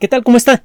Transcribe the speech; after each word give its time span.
¿Qué 0.00 0.08
tal? 0.08 0.24
¿Cómo 0.24 0.36
está? 0.36 0.64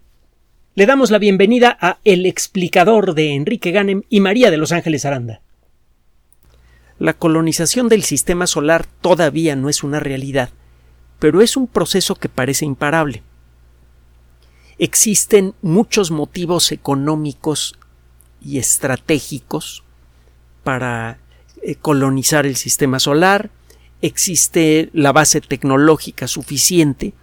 Le 0.74 0.88
damos 0.88 1.12
la 1.12 1.20
bienvenida 1.20 1.78
a 1.80 2.00
El 2.04 2.26
explicador 2.26 3.14
de 3.14 3.36
Enrique 3.36 3.70
Ganem 3.70 4.02
y 4.10 4.22
María 4.22 4.50
de 4.50 4.58
Los 4.58 4.72
Ángeles 4.72 5.06
Aranda. 5.06 5.42
La 6.98 7.14
colonización 7.14 7.90
del 7.90 8.04
sistema 8.04 8.48
solar 8.48 8.88
todavía 9.02 9.56
no 9.56 9.70
es 9.70 9.84
una 9.84 10.00
realidad, 10.00 10.50
pero 11.20 11.42
es 11.42 11.58
un 11.58 11.68
proceso 11.68 12.16
que 12.16 12.28
parece 12.28 12.66
imparable. 12.66 13.22
Existen 14.80 15.54
muchos 15.62 16.10
motivos 16.10 16.72
económicos 16.72 17.78
y 18.42 18.58
estratégicos 18.58 19.84
para 20.64 21.20
eh, 21.62 21.76
colonizar 21.76 22.48
el 22.48 22.56
sistema 22.56 23.00
solar, 23.00 23.52
existe 24.02 24.90
la 24.92 25.12
base 25.12 25.40
tecnológica 25.40 26.28
suficiente 26.28 27.14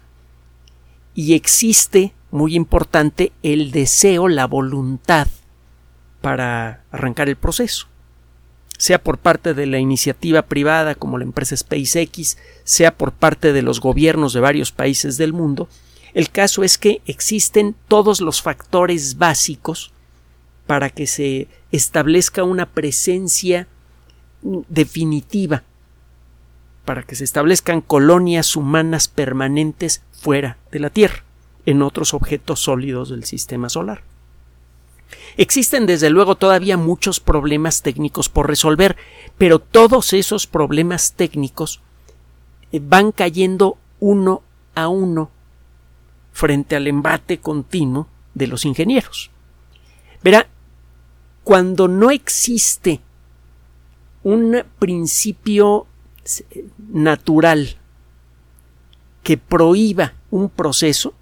y 1.17 1.33
existe, 1.33 2.13
muy 2.29 2.53
importante, 2.55 3.31
el 3.41 3.71
deseo, 3.71 4.27
la 4.27 4.45
voluntad 4.45 5.27
para 6.21 6.83
arrancar 6.91 7.27
el 7.27 7.35
proceso. 7.35 7.87
Sea 8.77 9.01
por 9.01 9.17
parte 9.17 9.55
de 9.55 9.65
la 9.65 9.79
iniciativa 9.79 10.43
privada 10.43 10.93
como 10.93 11.17
la 11.17 11.23
empresa 11.23 11.57
SpaceX, 11.57 12.37
sea 12.63 12.95
por 12.95 13.13
parte 13.13 13.51
de 13.51 13.63
los 13.63 13.79
gobiernos 13.81 14.33
de 14.33 14.41
varios 14.41 14.71
países 14.71 15.17
del 15.17 15.33
mundo, 15.33 15.67
el 16.13 16.29
caso 16.29 16.63
es 16.63 16.77
que 16.77 17.01
existen 17.07 17.75
todos 17.87 18.21
los 18.21 18.43
factores 18.43 19.17
básicos 19.17 19.91
para 20.67 20.91
que 20.91 21.07
se 21.07 21.47
establezca 21.71 22.43
una 22.43 22.67
presencia 22.67 23.67
definitiva, 24.43 25.63
para 26.87 27.03
que 27.03 27.15
se 27.15 27.25
establezcan 27.25 27.81
colonias 27.81 28.55
humanas 28.55 29.09
permanentes 29.09 30.03
fuera 30.13 30.57
de 30.71 30.79
la 30.79 30.89
Tierra, 30.89 31.25
en 31.65 31.81
otros 31.81 32.13
objetos 32.13 32.61
sólidos 32.61 33.09
del 33.09 33.25
sistema 33.25 33.67
solar. 33.67 34.03
Existen 35.35 35.85
desde 35.85 36.09
luego 36.09 36.35
todavía 36.35 36.77
muchos 36.77 37.19
problemas 37.19 37.81
técnicos 37.81 38.29
por 38.29 38.47
resolver, 38.47 38.95
pero 39.37 39.59
todos 39.59 40.13
esos 40.13 40.47
problemas 40.47 41.11
técnicos 41.11 41.81
eh, 42.71 42.79
van 42.81 43.11
cayendo 43.11 43.77
uno 43.99 44.41
a 44.73 44.87
uno 44.87 45.29
frente 46.31 46.77
al 46.77 46.87
embate 46.87 47.39
continuo 47.39 48.07
de 48.33 48.47
los 48.47 48.63
ingenieros. 48.63 49.29
Verá, 50.23 50.47
cuando 51.43 51.89
no 51.89 52.11
existe 52.11 53.01
un 54.23 54.63
principio 54.79 55.85
natural 56.89 57.77
que 59.23 59.37
prohíba 59.37 60.13
un 60.31 60.49
proceso, 60.49 61.13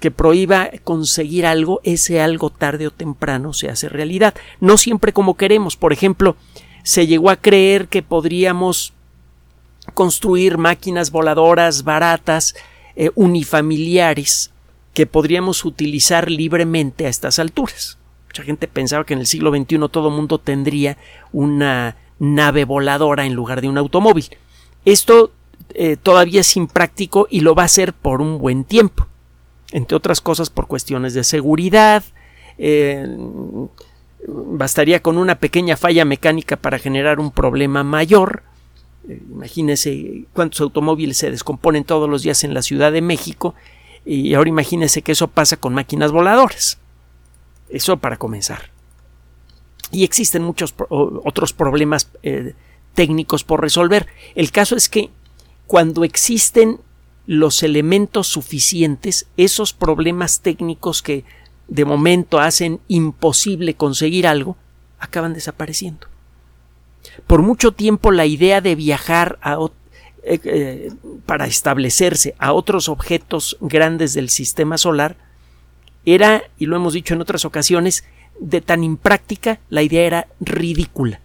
que 0.00 0.10
prohíba 0.10 0.70
conseguir 0.84 1.46
algo, 1.46 1.80
ese 1.82 2.20
algo 2.20 2.50
tarde 2.50 2.86
o 2.86 2.90
temprano 2.90 3.52
se 3.52 3.68
hace 3.68 3.88
realidad. 3.88 4.34
No 4.60 4.76
siempre 4.76 5.12
como 5.12 5.36
queremos. 5.36 5.76
Por 5.76 5.92
ejemplo, 5.92 6.36
se 6.82 7.06
llegó 7.06 7.30
a 7.30 7.36
creer 7.36 7.88
que 7.88 8.02
podríamos 8.02 8.92
construir 9.94 10.58
máquinas 10.58 11.10
voladoras 11.10 11.82
baratas, 11.82 12.54
eh, 12.94 13.10
unifamiliares, 13.14 14.52
que 14.94 15.06
podríamos 15.06 15.64
utilizar 15.64 16.30
libremente 16.30 17.06
a 17.06 17.08
estas 17.08 17.38
alturas. 17.38 17.98
Mucha 18.28 18.42
gente 18.42 18.68
pensaba 18.68 19.04
que 19.04 19.14
en 19.14 19.20
el 19.20 19.26
siglo 19.26 19.50
XXI 19.50 19.88
todo 19.90 20.10
mundo 20.10 20.38
tendría 20.38 20.96
una 21.32 21.96
nave 22.18 22.64
voladora 22.64 23.26
en 23.26 23.34
lugar 23.34 23.60
de 23.60 23.68
un 23.68 23.78
automóvil. 23.78 24.26
Esto 24.84 25.32
eh, 25.74 25.96
todavía 25.96 26.40
es 26.40 26.56
impráctico 26.56 27.26
y 27.30 27.40
lo 27.40 27.54
va 27.54 27.64
a 27.64 27.68
ser 27.68 27.92
por 27.92 28.20
un 28.20 28.38
buen 28.38 28.64
tiempo 28.64 29.06
entre 29.72 29.96
otras 29.96 30.20
cosas 30.20 30.50
por 30.50 30.66
cuestiones 30.66 31.14
de 31.14 31.24
seguridad. 31.24 32.04
Eh, 32.58 33.06
bastaría 34.26 35.02
con 35.02 35.18
una 35.18 35.38
pequeña 35.38 35.76
falla 35.76 36.04
mecánica 36.04 36.56
para 36.56 36.78
generar 36.78 37.20
un 37.20 37.30
problema 37.30 37.82
mayor. 37.82 38.42
Eh, 39.08 39.20
imagínese 39.30 40.24
cuántos 40.32 40.60
automóviles 40.60 41.16
se 41.16 41.30
descomponen 41.30 41.84
todos 41.84 42.08
los 42.08 42.22
días 42.22 42.44
en 42.44 42.54
la 42.54 42.62
Ciudad 42.62 42.92
de 42.92 43.02
México 43.02 43.54
y 44.04 44.34
ahora 44.34 44.48
imagínese 44.48 45.02
que 45.02 45.12
eso 45.12 45.28
pasa 45.28 45.56
con 45.56 45.74
máquinas 45.74 46.12
voladoras. 46.12 46.78
Eso 47.68 47.96
para 47.96 48.16
comenzar. 48.16 48.75
Y 49.92 50.04
existen 50.04 50.42
muchos 50.42 50.74
otros 50.88 51.52
problemas 51.52 52.10
eh, 52.22 52.54
técnicos 52.94 53.44
por 53.44 53.60
resolver. 53.60 54.06
El 54.34 54.50
caso 54.50 54.76
es 54.76 54.88
que 54.88 55.10
cuando 55.66 56.04
existen 56.04 56.80
los 57.26 57.62
elementos 57.62 58.28
suficientes, 58.28 59.26
esos 59.36 59.72
problemas 59.72 60.40
técnicos 60.40 61.02
que 61.02 61.24
de 61.68 61.84
momento 61.84 62.38
hacen 62.38 62.80
imposible 62.88 63.74
conseguir 63.74 64.26
algo, 64.26 64.56
acaban 64.98 65.34
desapareciendo. 65.34 66.06
Por 67.26 67.42
mucho 67.42 67.72
tiempo 67.72 68.12
la 68.12 68.26
idea 68.26 68.60
de 68.60 68.74
viajar 68.74 69.38
a, 69.42 69.58
eh, 70.22 70.40
eh, 70.44 70.92
para 71.24 71.46
establecerse 71.46 72.34
a 72.38 72.52
otros 72.52 72.88
objetos 72.88 73.56
grandes 73.60 74.14
del 74.14 74.28
sistema 74.28 74.78
solar 74.78 75.16
era, 76.04 76.44
y 76.58 76.66
lo 76.66 76.76
hemos 76.76 76.94
dicho 76.94 77.14
en 77.14 77.20
otras 77.20 77.44
ocasiones, 77.44 78.04
de 78.40 78.60
tan 78.60 78.84
impráctica, 78.84 79.60
la 79.68 79.82
idea 79.82 80.06
era 80.06 80.28
ridícula. 80.40 81.20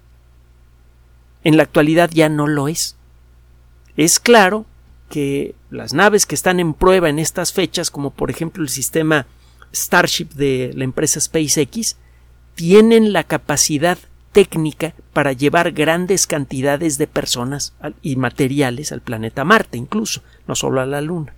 En 1.44 1.58
la 1.58 1.64
actualidad 1.64 2.10
ya 2.14 2.30
no 2.30 2.48
lo 2.48 2.68
es. 2.68 2.96
Es 3.98 4.20
claro 4.20 4.66
que 5.10 5.56
las 5.70 5.94
naves 5.94 6.26
que 6.26 6.36
están 6.36 6.60
en 6.60 6.74
prueba 6.74 7.10
en 7.10 7.20
estas 7.20 7.54
fechas, 7.54 7.92
como 7.92 8.12
por 8.12 8.30
ejemplo 8.30 8.64
el 8.64 8.70
sistema 8.70 9.26
Starship 9.74 10.30
de 10.36 10.72
la 10.76 10.84
empresa 10.84 11.20
SpaceX, 11.20 11.98
tienen 12.56 13.14
la 13.14 13.24
capacidad 13.24 13.98
técnica 14.32 14.94
para 15.14 15.34
llevar 15.34 15.72
grandes 15.72 16.28
cantidades 16.28 16.98
de 16.98 17.08
personas 17.08 17.74
y 18.02 18.16
materiales 18.16 18.92
al 18.92 19.02
planeta 19.02 19.44
Marte, 19.44 19.78
incluso, 19.78 20.24
no 20.48 20.56
solo 20.56 20.82
a 20.82 20.86
la 20.86 21.02
Luna. 21.02 21.34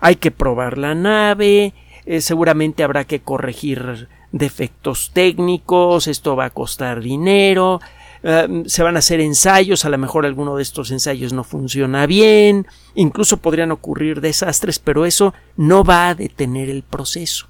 Hay 0.00 0.16
que 0.16 0.30
probar 0.30 0.78
la 0.78 0.94
nave, 0.94 1.74
eh, 2.06 2.20
seguramente 2.20 2.84
habrá 2.84 3.04
que 3.04 3.20
corregir 3.20 4.08
defectos 4.32 5.10
técnicos, 5.12 6.06
esto 6.06 6.36
va 6.36 6.46
a 6.46 6.50
costar 6.50 7.00
dinero, 7.00 7.80
eh, 8.22 8.64
se 8.66 8.82
van 8.82 8.96
a 8.96 8.98
hacer 8.98 9.20
ensayos, 9.20 9.84
a 9.84 9.88
lo 9.88 9.98
mejor 9.98 10.26
alguno 10.26 10.56
de 10.56 10.62
estos 10.62 10.90
ensayos 10.90 11.32
no 11.32 11.44
funciona 11.44 12.06
bien, 12.06 12.66
incluso 12.94 13.38
podrían 13.38 13.70
ocurrir 13.70 14.20
desastres, 14.20 14.78
pero 14.78 15.06
eso 15.06 15.34
no 15.56 15.84
va 15.84 16.08
a 16.08 16.14
detener 16.14 16.68
el 16.68 16.82
proceso. 16.82 17.46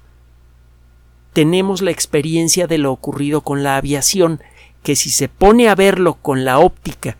Tenemos 1.33 1.81
la 1.81 1.91
experiencia 1.91 2.67
de 2.67 2.77
lo 2.77 2.91
ocurrido 2.91 3.41
con 3.41 3.63
la 3.63 3.77
aviación, 3.77 4.41
que 4.83 4.95
si 4.95 5.09
se 5.09 5.27
pone 5.27 5.69
a 5.69 5.75
verlo 5.75 6.15
con 6.15 6.45
la 6.45 6.59
óptica 6.59 7.17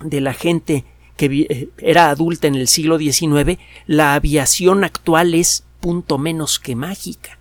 de 0.00 0.20
la 0.20 0.34
gente 0.34 0.84
que 1.16 1.26
eh, 1.26 1.68
era 1.78 2.10
adulta 2.10 2.46
en 2.46 2.54
el 2.54 2.68
siglo 2.68 2.98
XIX, 2.98 3.58
la 3.86 4.14
aviación 4.14 4.84
actual 4.84 5.34
es 5.34 5.64
punto 5.80 6.18
menos 6.18 6.58
que 6.58 6.76
mágica. 6.76 7.37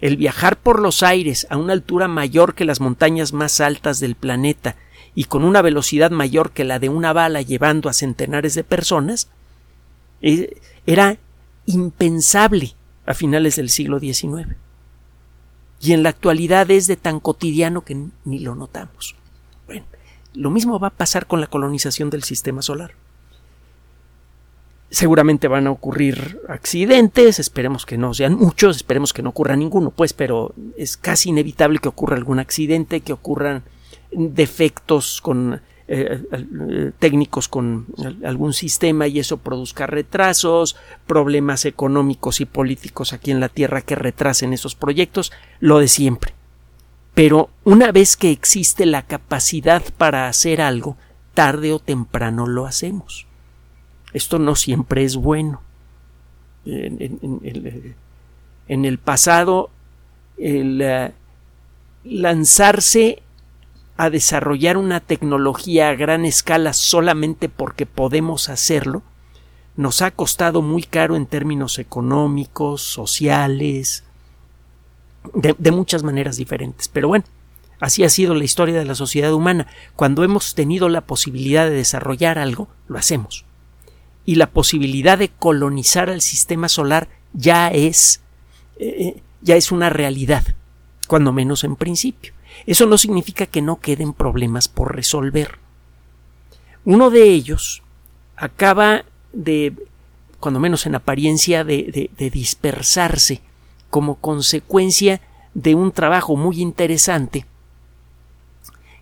El 0.00 0.16
viajar 0.16 0.58
por 0.58 0.80
los 0.80 1.02
aires 1.02 1.46
a 1.50 1.56
una 1.56 1.72
altura 1.72 2.08
mayor 2.08 2.54
que 2.54 2.64
las 2.64 2.80
montañas 2.80 3.32
más 3.32 3.60
altas 3.60 4.00
del 4.00 4.14
planeta 4.14 4.76
y 5.14 5.24
con 5.24 5.44
una 5.44 5.62
velocidad 5.62 6.10
mayor 6.10 6.50
que 6.50 6.64
la 6.64 6.78
de 6.78 6.88
una 6.88 7.12
bala 7.12 7.42
llevando 7.42 7.88
a 7.88 7.92
centenares 7.92 8.54
de 8.54 8.64
personas 8.64 9.28
eh, 10.20 10.56
era 10.86 11.18
impensable 11.66 12.74
a 13.06 13.14
finales 13.14 13.56
del 13.56 13.70
siglo 13.70 14.00
XIX. 14.00 14.56
Y 15.80 15.92
en 15.92 16.02
la 16.02 16.08
actualidad 16.08 16.70
es 16.70 16.86
de 16.86 16.96
tan 16.96 17.20
cotidiano 17.20 17.82
que 17.82 18.08
ni 18.24 18.38
lo 18.38 18.54
notamos. 18.54 19.16
Bueno, 19.66 19.84
lo 20.32 20.50
mismo 20.50 20.80
va 20.80 20.88
a 20.88 20.90
pasar 20.90 21.26
con 21.26 21.40
la 21.40 21.46
colonización 21.46 22.10
del 22.10 22.24
sistema 22.24 22.62
solar. 22.62 22.94
Seguramente 24.90 25.48
van 25.48 25.66
a 25.66 25.72
ocurrir 25.72 26.40
accidentes, 26.48 27.40
esperemos 27.40 27.84
que 27.84 27.98
no 27.98 28.14
sean 28.14 28.34
muchos, 28.34 28.76
esperemos 28.76 29.12
que 29.12 29.22
no 29.22 29.30
ocurra 29.30 29.56
ninguno, 29.56 29.90
pues, 29.90 30.12
pero 30.12 30.54
es 30.76 30.96
casi 30.96 31.30
inevitable 31.30 31.80
que 31.80 31.88
ocurra 31.88 32.16
algún 32.16 32.38
accidente, 32.38 33.00
que 33.00 33.12
ocurran 33.12 33.64
defectos 34.12 35.20
con 35.20 35.60
eh, 35.86 36.22
eh, 36.32 36.92
técnicos 36.98 37.46
con 37.46 37.86
algún 38.24 38.54
sistema 38.54 39.06
y 39.06 39.18
eso 39.18 39.36
produzca 39.36 39.86
retrasos, 39.86 40.76
problemas 41.06 41.66
económicos 41.66 42.40
y 42.40 42.46
políticos 42.46 43.12
aquí 43.12 43.30
en 43.30 43.40
la 43.40 43.50
Tierra 43.50 43.82
que 43.82 43.94
retrasen 43.94 44.54
esos 44.54 44.74
proyectos, 44.76 45.30
lo 45.60 45.80
de 45.80 45.88
siempre. 45.88 46.32
Pero 47.12 47.50
una 47.64 47.92
vez 47.92 48.16
que 48.16 48.30
existe 48.30 48.86
la 48.86 49.02
capacidad 49.02 49.82
para 49.98 50.26
hacer 50.26 50.62
algo, 50.62 50.96
tarde 51.34 51.74
o 51.74 51.78
temprano 51.78 52.46
lo 52.46 52.64
hacemos. 52.64 53.26
Esto 54.14 54.38
no 54.38 54.54
siempre 54.54 55.04
es 55.04 55.16
bueno. 55.16 55.60
En, 56.64 57.58
el 58.68 58.98
pasado, 58.98 59.70
el 60.38 60.80
eh, 60.80 61.12
lanzarse 62.04 63.22
a 63.96 64.08
desarrollar 64.10 64.76
una 64.76 65.00
tecnología 65.00 65.90
a 65.90 65.94
gran 65.94 66.24
escala 66.24 66.72
solamente 66.72 67.48
porque 67.48 67.86
podemos 67.86 68.48
hacerlo, 68.48 69.02
nos 69.76 70.00
ha 70.00 70.12
costado 70.12 70.62
muy 70.62 70.84
caro 70.84 71.16
en 71.16 71.26
términos 71.26 71.80
económicos, 71.80 72.82
sociales, 72.82 74.04
de, 75.34 75.56
de, 75.58 75.70
muchas 75.72 76.04
maneras 76.04 76.36
diferentes. 76.36 76.86
Pero 76.86 77.08
bueno, 77.08 77.24
así 77.80 78.04
ha 78.04 78.08
sido 78.08 78.34
la 78.34 78.44
historia 78.44 78.78
de 78.78 78.84
la 78.84 78.94
sociedad 78.94 79.34
humana. 79.34 79.66
Cuando 79.96 80.22
hemos 80.22 80.54
tenido 80.54 80.88
la 80.88 81.00
posibilidad 81.00 81.64
de 81.64 81.72
desarrollar 81.72 82.38
algo, 82.38 82.68
lo 82.86 82.96
hacemos. 82.96 83.44
Y 84.24 84.36
la 84.36 84.48
posibilidad 84.48 85.18
de 85.18 85.28
colonizar 85.28 86.10
al 86.10 86.20
sistema 86.20 86.68
solar 86.68 87.08
ya 87.32 87.68
es, 87.68 88.20
eh, 88.78 89.22
ya 89.42 89.56
es 89.56 89.70
una 89.70 89.90
realidad, 89.90 90.44
cuando 91.06 91.32
menos 91.32 91.64
en 91.64 91.76
principio. 91.76 92.32
Eso 92.66 92.86
no 92.86 92.98
significa 92.98 93.46
que 93.46 93.62
no 93.62 93.80
queden 93.80 94.12
problemas 94.12 94.68
por 94.68 94.94
resolver. 94.94 95.58
Uno 96.84 97.10
de 97.10 97.24
ellos 97.24 97.82
acaba 98.36 99.04
de, 99.32 99.74
cuando 100.40 100.60
menos 100.60 100.86
en 100.86 100.94
apariencia, 100.94 101.64
de, 101.64 102.10
dispersarse 102.18 103.40
como 103.90 104.16
consecuencia 104.16 105.20
de 105.54 105.74
un 105.74 105.92
trabajo 105.92 106.36
muy 106.36 106.60
interesante 106.60 107.46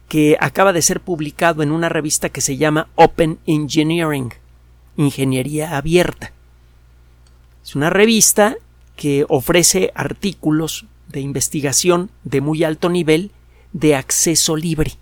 que 0.09 0.37
acaba 0.41 0.73
de 0.73 0.83
ser 0.83 1.01
publicado 1.01 1.63
en 1.63 1.73
una 1.73 1.89
revista 1.89 2.29
que 2.29 2.43
se 2.43 2.59
llama 2.59 2.89
Open 2.97 3.39
Engineering, 3.47 4.33
Ingeniería 4.97 5.77
Abierta. 5.77 6.33
Es 7.65 7.75
una 7.75 7.91
revista 7.91 8.57
que 8.97 9.25
ofrece 9.29 9.93
artículos 9.95 10.87
de 11.09 11.21
investigación 11.21 12.11
de 12.25 12.41
muy 12.41 12.65
alto 12.65 12.89
nivel 12.89 13.31
de 13.73 13.95
acceso 13.97 14.57
libre, 14.57 14.93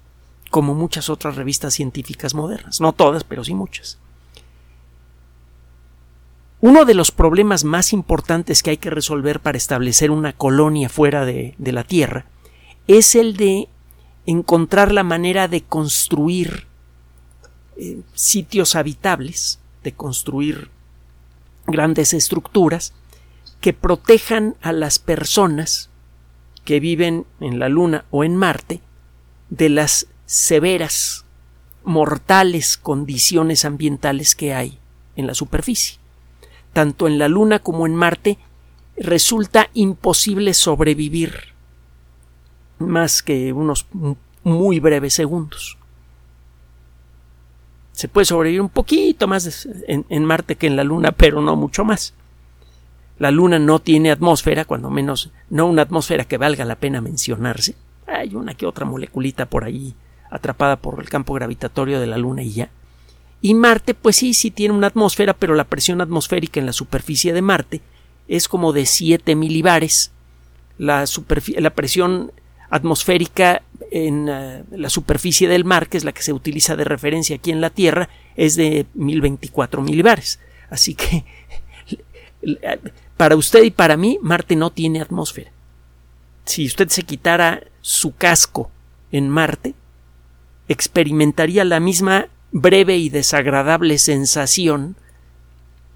como 0.51 0.75
muchas 0.75 1.09
otras 1.09 1.37
revistas 1.37 1.75
científicas 1.75 2.35
modernas. 2.35 2.81
No 2.81 2.93
todas, 2.93 3.25
pero 3.25 3.45
sí 3.45 3.55
muchas. 3.55 3.99
Uno 6.63 6.85
de 6.85 6.95
los 6.95 7.11
problemas 7.11 7.65
más 7.65 7.95
importantes 7.95 8.63
que 8.63 8.71
hay 8.71 8.77
que 8.77 8.91
resolver 8.91 9.41
para 9.41 9.57
establecer 9.57 10.11
una 10.11 10.35
colonia 10.35 10.91
fuera 10.91 11.25
de, 11.25 11.55
la 11.59 11.85
Tierra 11.85 12.27
es 12.87 13.15
el 13.15 13.37
de 13.37 13.69
encontrar 14.27 14.93
la 14.93 15.03
manera 15.03 15.49
de 15.49 15.63
construir 15.63 16.67
eh, 17.79 18.01
sitios 18.15 18.77
habitables, 18.77 19.59
de 19.83 19.93
construir 19.93 20.71
grandes 21.67 22.13
estructuras 22.15 22.93
que 23.61 23.73
protejan 23.73 24.57
a 24.63 24.73
las 24.73 24.99
personas 24.99 25.91
que 26.65 26.81
viven 26.81 27.27
en 27.41 27.59
la 27.59 27.69
Luna 27.69 28.05
o 28.11 28.25
en 28.25 28.37
Marte 28.37 28.81
de 29.51 29.69
las 29.69 30.07
severas, 30.27 31.25
mortales 31.85 32.77
condiciones 32.77 33.65
ambientales 33.65 34.35
que 34.35 34.55
hay 34.55 34.79
en 35.17 35.27
la 35.27 35.35
superficie. 35.35 35.99
Tanto 36.73 37.07
en 37.09 37.19
la 37.19 37.29
Luna 37.29 37.59
como 37.59 37.87
en 37.87 37.95
Marte 37.95 38.39
resulta 38.97 39.71
imposible 39.75 40.55
sobrevivir 40.55 41.55
más 42.79 43.23
que 43.23 43.53
unos 43.53 43.87
muy 44.43 44.81
breves 44.81 45.15
segundos. 45.15 45.80
Se 48.01 48.09
puede 48.09 48.25
sobrevivir 48.25 48.63
un 48.63 48.71
poquito 48.71 49.29
más 49.29 49.69
en, 49.87 50.25
Marte 50.25 50.57
que 50.57 50.67
en 50.67 50.75
la 50.75 50.85
Luna, 50.85 51.13
pero 51.13 51.43
no 51.43 51.55
mucho 51.55 51.85
más. 51.85 52.15
La 53.19 53.31
Luna 53.31 53.59
no 53.59 53.79
tiene 53.81 54.11
atmósfera, 54.11 54.65
cuando 54.65 54.89
menos 54.89 55.29
no 55.51 55.67
una 55.67 55.83
atmósfera 55.83 56.25
que 56.25 56.39
valga 56.39 56.65
la 56.65 56.77
pena 56.77 57.03
mencionarse. 57.03 57.75
Hay 58.07 58.35
una 58.35 58.55
que 58.55 58.65
otra 58.65 58.87
moleculita 58.87 59.45
por 59.45 59.65
ahí 59.65 59.95
atrapada 60.31 60.77
por 60.77 60.99
el 60.99 61.11
campo 61.11 61.35
gravitatorio 61.35 62.01
de 62.01 62.07
la 62.07 62.17
Luna 62.17 62.43
y 62.43 62.53
ya. 62.53 62.71
Y 63.43 63.53
Marte, 63.53 63.93
pues 63.93 64.17
sí, 64.17 64.33
sí 64.33 64.51
tiene 64.51 64.75
una 64.75 64.87
atmósfera, 64.87 65.35
pero 65.35 65.55
la 65.55 65.65
presión 65.65 66.01
atmosférica 66.01 66.59
en 66.59 66.65
la 66.65 66.73
superficie 66.73 67.35
de 67.35 67.43
Marte 67.43 67.83
es 68.29 68.49
como 68.49 68.73
de 68.73 68.87
7 68.87 69.35
milibares. 69.37 70.11
La, 70.79 71.05
la 71.59 71.71
presión 71.75 72.33
atmosférica 72.71 73.61
en 73.91 74.29
uh, 74.29 74.65
la 74.71 74.91
superficie 74.91 75.49
del 75.49 75.65
mar, 75.65 75.89
que 75.89 75.97
es 75.97 76.05
la 76.05 76.13
que 76.13 76.23
se 76.23 76.33
utiliza 76.33 76.77
de 76.77 76.85
referencia 76.85 77.37
aquí 77.37 77.51
en 77.51 77.61
la 77.61 77.71
Tierra, 77.71 78.09
es 78.37 78.57
de 78.57 78.87
1024 78.95 79.83
milibares. 79.83 80.41
Así 80.71 80.95
que 80.95 81.25
para 83.17 83.37
usted 83.37 83.65
y 83.65 83.71
para 83.71 83.97
mí, 83.97 84.19
Marte 84.23 84.57
no 84.57 84.71
tiene 84.71 85.01
atmósfera. 85.01 85.51
Si 86.45 86.67
usted 86.67 86.89
se 86.89 87.03
quitara 87.03 87.65
su 87.81 88.15
casco 88.15 88.71
en 89.13 89.29
Marte, 89.29 89.75
experimentaría 90.69 91.65
la 91.65 91.81
misma 91.81 92.29
breve 92.53 92.97
y 92.97 93.11
desagradable 93.11 93.99
sensación 93.99 94.97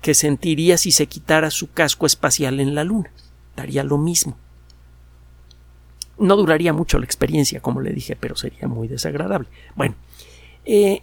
que 0.02 0.14
sentiría 0.14 0.76
si 0.76 0.92
se 0.92 1.06
quitara 1.06 1.50
su 1.50 1.72
casco 1.72 2.04
espacial 2.04 2.60
en 2.60 2.74
la 2.74 2.84
Luna. 2.84 3.10
Daría 3.56 3.84
lo 3.84 3.96
mismo. 3.96 4.36
No 6.18 6.36
duraría 6.36 6.72
mucho 6.72 6.98
la 6.98 7.04
experiencia, 7.04 7.60
como 7.60 7.80
le 7.80 7.92
dije, 7.92 8.16
pero 8.16 8.36
sería 8.36 8.68
muy 8.68 8.88
desagradable. 8.88 9.48
Bueno, 9.74 9.94
eh, 10.64 11.02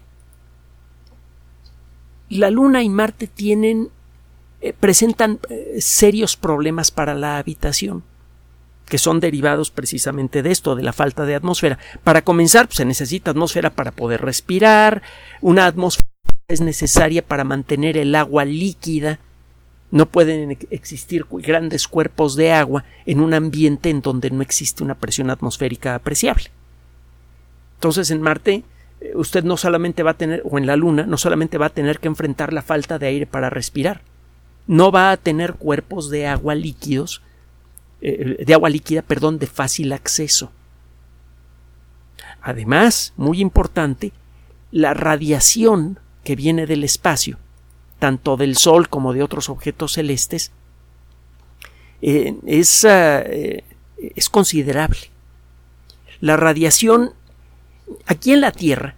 la 2.29 2.49
Luna 2.49 2.81
y 2.83 2.89
Marte 2.89 3.27
tienen 3.27 3.89
eh, 4.61 4.73
presentan 4.79 5.39
eh, 5.49 5.77
serios 5.79 6.37
problemas 6.37 6.91
para 6.91 7.15
la 7.15 7.39
habitación 7.39 8.03
que 8.85 8.97
son 8.97 9.21
derivados 9.21 9.71
precisamente 9.71 10.43
de 10.43 10.51
esto, 10.51 10.75
de 10.75 10.83
la 10.83 10.91
falta 10.91 11.25
de 11.25 11.33
atmósfera. 11.33 11.79
Para 12.03 12.23
comenzar, 12.23 12.67
pues, 12.67 12.75
se 12.75 12.83
necesita 12.83 13.31
atmósfera 13.31 13.69
para 13.69 13.91
poder 13.91 14.21
respirar, 14.21 15.01
una 15.39 15.65
atmósfera 15.65 16.09
es 16.49 16.59
necesaria 16.59 17.25
para 17.25 17.45
mantener 17.45 17.95
el 17.95 18.13
agua 18.13 18.43
líquida, 18.43 19.19
no 19.91 20.05
pueden 20.05 20.57
existir 20.69 21.25
grandes 21.29 21.87
cuerpos 21.87 22.35
de 22.35 22.53
agua 22.53 22.85
en 23.05 23.19
un 23.19 23.33
ambiente 23.33 23.89
en 23.89 24.01
donde 24.01 24.31
no 24.31 24.41
existe 24.41 24.83
una 24.83 24.95
presión 24.95 25.29
atmosférica 25.29 25.95
apreciable. 25.95 26.45
Entonces 27.75 28.09
en 28.09 28.21
Marte 28.21 28.63
eh, 29.01 29.11
usted 29.15 29.43
no 29.43 29.57
solamente 29.57 30.03
va 30.03 30.11
a 30.11 30.17
tener, 30.17 30.41
o 30.45 30.57
en 30.57 30.65
la 30.65 30.77
Luna, 30.77 31.05
no 31.05 31.17
solamente 31.17 31.57
va 31.57 31.67
a 31.67 31.73
tener 31.73 31.99
que 31.99 32.07
enfrentar 32.07 32.53
la 32.53 32.61
falta 32.61 32.99
de 32.99 33.07
aire 33.07 33.25
para 33.25 33.49
respirar, 33.49 34.01
no 34.65 34.91
va 34.91 35.11
a 35.11 35.17
tener 35.17 35.55
cuerpos 35.55 36.09
de 36.09 36.27
agua 36.27 36.55
líquidos, 36.55 37.21
eh, 38.01 38.43
de 38.45 38.53
agua 38.53 38.69
líquida, 38.69 39.01
perdón, 39.01 39.39
de 39.39 39.47
fácil 39.47 39.91
acceso. 39.91 40.51
Además, 42.41 43.13
muy 43.17 43.41
importante, 43.41 44.13
la 44.71 44.93
radiación 44.93 45.99
que 46.23 46.35
viene 46.35 46.65
del 46.65 46.83
espacio, 46.83 47.37
tanto 48.01 48.35
del 48.35 48.57
Sol 48.57 48.89
como 48.89 49.13
de 49.13 49.21
otros 49.21 49.47
objetos 49.47 49.93
celestes, 49.93 50.51
eh, 52.01 52.35
es, 52.47 52.83
uh, 52.83 53.61
es 54.15 54.29
considerable. 54.29 55.11
La 56.19 56.35
radiación 56.35 57.13
aquí 58.07 58.33
en 58.33 58.41
la 58.41 58.51
Tierra, 58.51 58.95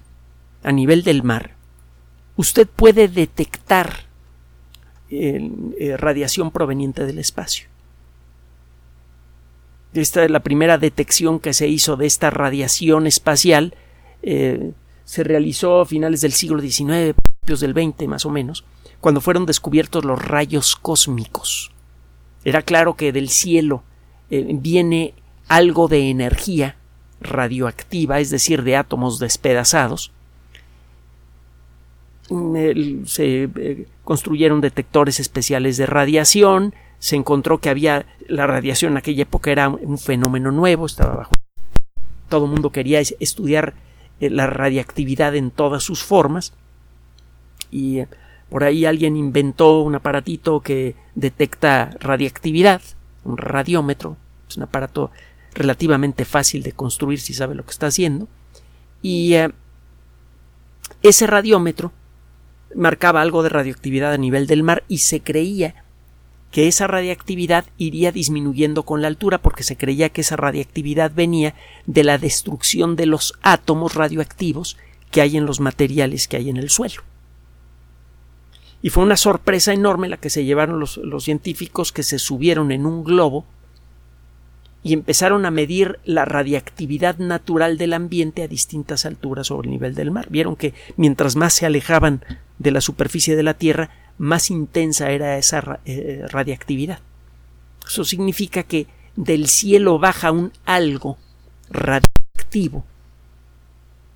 a 0.63 0.71
nivel 0.71 1.03
del 1.03 1.21
mar, 1.21 1.51
usted 2.37 2.65
puede 2.65 3.09
detectar 3.09 4.05
eh, 5.09 5.97
radiación 5.97 6.51
proveniente 6.51 7.05
del 7.05 7.19
espacio. 7.19 7.67
Esta 9.93 10.23
es 10.23 10.31
la 10.31 10.39
primera 10.39 10.77
detección 10.77 11.41
que 11.41 11.53
se 11.53 11.67
hizo 11.67 11.97
de 11.97 12.05
esta 12.05 12.29
radiación 12.29 13.05
espacial. 13.05 13.75
Eh, 14.21 14.71
se 15.03 15.23
realizó 15.25 15.81
a 15.81 15.85
finales 15.85 16.21
del 16.21 16.31
siglo 16.31 16.61
XIX, 16.61 17.13
principios 17.13 17.59
del 17.59 17.73
XX 17.73 18.07
más 18.07 18.25
o 18.25 18.29
menos, 18.29 18.63
cuando 19.03 19.19
fueron 19.19 19.45
descubiertos 19.45 20.05
los 20.05 20.17
rayos 20.17 20.77
cósmicos. 20.77 21.73
Era 22.45 22.61
claro 22.61 22.93
que 22.93 23.11
del 23.11 23.27
cielo 23.27 23.83
eh, 24.29 24.47
viene 24.53 25.13
algo 25.49 25.89
de 25.89 26.09
energía 26.09 26.77
radioactiva, 27.19 28.21
es 28.21 28.29
decir, 28.29 28.63
de 28.63 28.77
átomos 28.77 29.19
despedazados, 29.19 30.13
se 32.29 33.43
eh, 33.43 33.87
construyeron 34.05 34.61
detectores 34.61 35.19
especiales 35.19 35.75
de 35.75 35.85
radiación, 35.85 36.73
se 36.99 37.17
encontró 37.17 37.57
que 37.57 37.69
había 37.69 38.05
la 38.29 38.47
radiación 38.47 38.93
en 38.93 38.99
aquella 38.99 39.23
época 39.23 39.51
era 39.51 39.67
un 39.67 39.97
fenómeno 39.97 40.49
nuevo, 40.53 40.85
estaba 40.85 41.13
bajo 41.17 41.33
todo 42.29 42.45
el 42.45 42.51
mundo 42.51 42.69
quería 42.69 43.01
estudiar 43.19 43.73
eh, 44.21 44.29
la 44.29 44.47
radiactividad 44.47 45.35
en 45.35 45.51
todas 45.51 45.83
sus 45.83 46.03
formas 46.03 46.53
y 47.69 48.03
por 48.53 48.63
ahí 48.63 48.85
alguien 48.85 49.17
inventó 49.17 49.81
un 49.81 49.95
aparatito 49.95 50.59
que 50.59 50.95
detecta 51.15 51.89
radiactividad, 51.99 52.83
un 53.23 53.35
radiómetro, 53.35 54.15
es 54.47 54.57
un 54.57 54.61
aparato 54.61 55.09
relativamente 55.55 56.23
fácil 56.23 56.61
de 56.61 56.71
construir 56.71 57.19
si 57.19 57.33
sabe 57.33 57.55
lo 57.55 57.65
que 57.65 57.71
está 57.71 57.87
haciendo 57.87 58.27
y 59.01 59.33
ese 61.01 61.25
radiómetro 61.25 61.93
marcaba 62.75 63.23
algo 63.23 63.41
de 63.41 63.49
radioactividad 63.49 64.13
a 64.13 64.19
nivel 64.19 64.45
del 64.45 64.61
mar 64.61 64.83
y 64.87 64.99
se 64.99 65.21
creía 65.21 65.83
que 66.51 66.67
esa 66.67 66.85
radiactividad 66.85 67.65
iría 67.79 68.11
disminuyendo 68.11 68.83
con 68.83 69.01
la 69.01 69.07
altura 69.07 69.39
porque 69.39 69.63
se 69.63 69.77
creía 69.77 70.09
que 70.09 70.21
esa 70.21 70.35
radiactividad 70.35 71.11
venía 71.11 71.55
de 71.87 72.03
la 72.03 72.19
destrucción 72.19 72.97
de 72.97 73.07
los 73.07 73.33
átomos 73.41 73.95
radioactivos 73.95 74.77
que 75.09 75.21
hay 75.21 75.37
en 75.37 75.47
los 75.47 75.59
materiales 75.59 76.27
que 76.27 76.37
hay 76.37 76.51
en 76.51 76.57
el 76.57 76.69
suelo. 76.69 77.01
Y 78.83 78.91
fue 78.91 79.03
una 79.03 79.17
sorpresa 79.17 79.73
enorme 79.73 80.09
la 80.09 80.17
que 80.17 80.29
se 80.29 80.45
llevaron 80.45 80.79
los, 80.79 80.97
los 80.97 81.23
científicos 81.23 81.91
que 81.91 82.03
se 82.03 82.19
subieron 82.19 82.71
en 82.71 82.85
un 82.85 83.03
globo 83.03 83.45
y 84.83 84.91
empezaron 84.91 85.45
a 85.45 85.51
medir 85.51 85.99
la 86.03 86.25
radiactividad 86.25 87.17
natural 87.17 87.77
del 87.77 87.93
ambiente 87.93 88.43
a 88.43 88.47
distintas 88.49 89.05
alturas 89.05 89.47
sobre 89.47 89.67
el 89.67 89.71
nivel 89.71 89.95
del 89.95 90.11
mar. 90.11 90.27
Vieron 90.29 90.57
que 90.57 90.73
mientras 90.97 91.37
más 91.37 91.53
se 91.53 91.65
alejaban 91.65 92.21
de 92.59 92.71
la 92.71 92.81
superficie 92.81 93.37
de 93.37 93.43
la 93.43 93.53
Tierra, 93.53 93.89
más 94.17 94.51
intensa 94.51 95.11
era 95.11 95.37
esa 95.37 95.79
eh, 95.85 96.25
radiactividad. 96.29 96.99
Eso 97.87 98.03
significa 98.03 98.63
que 98.63 98.87
del 99.15 99.47
cielo 99.47 99.99
baja 99.99 100.31
un 100.31 100.51
algo 100.65 101.17
radiactivo 101.69 102.83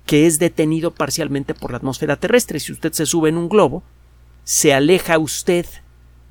que 0.04 0.26
es 0.26 0.38
detenido 0.38 0.90
parcialmente 0.90 1.54
por 1.54 1.70
la 1.70 1.78
atmósfera 1.78 2.16
terrestre. 2.16 2.60
Si 2.60 2.72
usted 2.72 2.92
se 2.92 3.06
sube 3.06 3.28
en 3.28 3.36
un 3.36 3.48
globo, 3.48 3.82
se 4.48 4.72
aleja 4.72 5.18
usted 5.18 5.66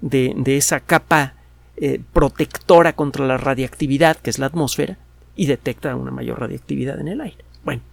de, 0.02 0.34
esa 0.48 0.80
capa 0.80 1.36
eh, 1.76 2.02
protectora 2.14 2.94
contra 2.94 3.28
la 3.28 3.38
radiactividad, 3.38 4.18
que 4.18 4.32
es 4.32 4.40
la 4.40 4.48
atmósfera, 4.48 4.98
y 5.36 5.46
detecta 5.46 5.96
una 5.96 6.10
mayor 6.10 6.40
radiactividad 6.40 7.00
en 7.00 7.10
el 7.10 7.22
aire. 7.22 7.46
Bueno, 7.64 7.84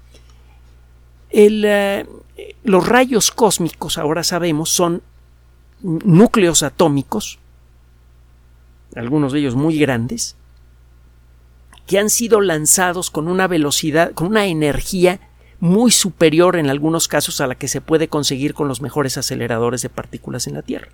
eh, 1.28 2.07
los 2.62 2.88
rayos 2.88 3.31
cósmicos, 3.33 3.99
ahora 3.99 4.25
sabemos, 4.25 4.71
son 4.71 5.02
núcleos 5.83 6.62
atómicos, 6.62 7.38
algunos 8.97 9.31
de 9.35 9.40
ellos 9.40 9.57
muy 9.57 9.78
grandes, 9.78 10.37
que 11.87 11.99
han 11.99 12.09
sido 12.09 12.40
lanzados 12.40 13.11
con 13.11 13.28
una 13.28 13.47
velocidad, 13.47 14.12
con 14.12 14.28
una 14.28 14.47
energía 14.47 15.21
muy 15.61 15.91
superior 15.91 16.57
en 16.57 16.71
algunos 16.71 17.09
casos 17.09 17.41
a 17.41 17.47
la 17.47 17.55
que 17.55 17.69
se 17.69 17.81
puede 17.81 18.09
conseguir 18.09 18.55
con 18.55 18.69
los 18.69 18.81
mejores 18.81 19.17
aceleradores 19.17 19.83
de 19.83 19.89
partículas 19.89 20.47
en 20.47 20.55
la 20.55 20.63
Tierra 20.63 20.89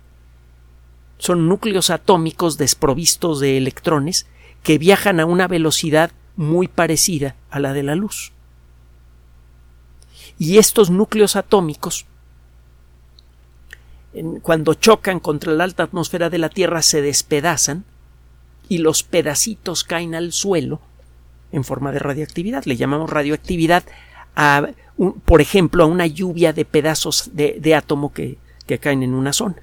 son 1.21 1.47
núcleos 1.47 1.91
atómicos 1.91 2.57
desprovistos 2.57 3.39
de 3.39 3.55
electrones 3.55 4.25
que 4.63 4.79
viajan 4.79 5.19
a 5.19 5.27
una 5.27 5.47
velocidad 5.47 6.11
muy 6.35 6.67
parecida 6.67 7.35
a 7.51 7.59
la 7.59 7.73
de 7.73 7.83
la 7.83 7.93
luz. 7.93 8.31
Y 10.39 10.57
estos 10.57 10.89
núcleos 10.89 11.35
atómicos, 11.35 12.07
cuando 14.41 14.73
chocan 14.73 15.19
contra 15.19 15.53
la 15.53 15.63
alta 15.63 15.83
atmósfera 15.83 16.31
de 16.31 16.39
la 16.39 16.49
Tierra, 16.49 16.81
se 16.81 17.03
despedazan 17.03 17.85
y 18.67 18.79
los 18.79 19.03
pedacitos 19.03 19.83
caen 19.83 20.15
al 20.15 20.31
suelo 20.31 20.81
en 21.51 21.63
forma 21.63 21.91
de 21.91 21.99
radioactividad. 21.99 22.65
Le 22.65 22.77
llamamos 22.77 23.11
radioactividad 23.11 23.83
a, 24.35 24.69
por 25.25 25.41
ejemplo, 25.41 25.83
a 25.83 25.87
una 25.87 26.07
lluvia 26.07 26.53
de 26.53 26.65
pedazos 26.65 27.31
de, 27.33 27.75
átomo 27.75 28.13
que, 28.13 28.37
caen 28.79 29.03
en 29.03 29.13
una 29.13 29.33
zona. 29.33 29.57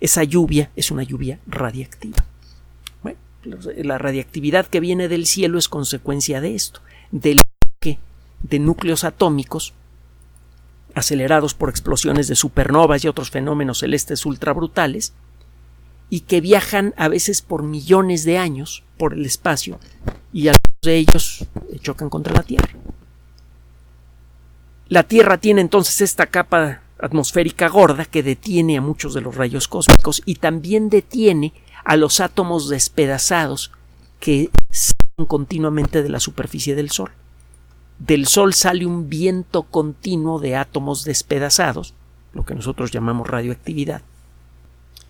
Esa 0.00 0.24
lluvia 0.24 0.70
es 0.76 0.90
una 0.90 1.02
lluvia 1.02 1.40
radiactiva. 1.46 2.18
La 3.76 3.98
radiactividad 3.98 4.66
que 4.66 4.80
viene 4.80 5.08
del 5.08 5.26
cielo 5.26 5.58
es 5.58 5.68
consecuencia 5.68 6.40
de 6.40 6.54
esto, 6.54 6.80
del 7.10 7.38
choque 7.38 7.98
de 8.42 8.58
núcleos 8.58 9.04
atómicos 9.04 9.74
acelerados 10.94 11.54
por 11.54 11.68
explosiones 11.70 12.28
de 12.28 12.34
supernovas 12.34 13.04
y 13.04 13.08
otros 13.08 13.30
fenómenos 13.30 13.78
celestes 13.78 14.26
ultrabrutales, 14.26 15.14
y 16.10 16.20
que 16.20 16.40
viajan 16.40 16.94
a 16.96 17.08
veces 17.08 17.42
por 17.42 17.62
millones 17.62 18.24
de 18.24 18.38
años 18.38 18.82
por 18.96 19.12
el 19.12 19.26
espacio 19.26 19.78
y 20.32 20.48
algunos 20.48 20.80
de 20.82 20.96
ellos 20.96 21.46
chocan 21.80 22.08
contra 22.08 22.34
la 22.34 22.42
Tierra. 22.42 22.68
La 24.88 25.02
Tierra 25.02 25.36
tiene 25.36 25.60
entonces 25.60 26.00
esta 26.00 26.26
capa 26.26 26.80
atmosférica 26.98 27.68
gorda 27.68 28.06
que 28.06 28.22
detiene 28.22 28.78
a 28.78 28.80
muchos 28.80 29.12
de 29.12 29.20
los 29.20 29.34
rayos 29.34 29.68
cósmicos 29.68 30.22
y 30.24 30.36
también 30.36 30.88
detiene 30.88 31.52
a 31.84 31.96
los 31.96 32.20
átomos 32.20 32.70
despedazados 32.70 33.70
que 34.18 34.50
salen 34.70 35.26
continuamente 35.26 36.02
de 36.02 36.08
la 36.08 36.20
superficie 36.20 36.74
del 36.74 36.90
Sol. 36.90 37.10
Del 37.98 38.26
Sol 38.26 38.54
sale 38.54 38.86
un 38.86 39.10
viento 39.10 39.64
continuo 39.64 40.38
de 40.40 40.56
átomos 40.56 41.04
despedazados, 41.04 41.92
lo 42.32 42.46
que 42.46 42.54
nosotros 42.54 42.90
llamamos 42.90 43.28
radioactividad. 43.28 44.00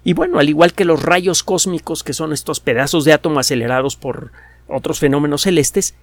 Y 0.02 0.12
bueno, 0.12 0.40
al 0.40 0.48
igual 0.48 0.72
que 0.72 0.84
los 0.84 1.02
rayos 1.02 1.42
cósmicos, 1.44 2.02
que 2.02 2.14
son 2.14 2.32
estos 2.32 2.60
pedazos 2.60 3.04
de 3.04 3.12
átomo 3.12 3.38
acelerados 3.38 3.94
por 3.96 4.32
otros 4.66 4.98
fenómenos 4.98 5.42
celestes, 5.42 5.94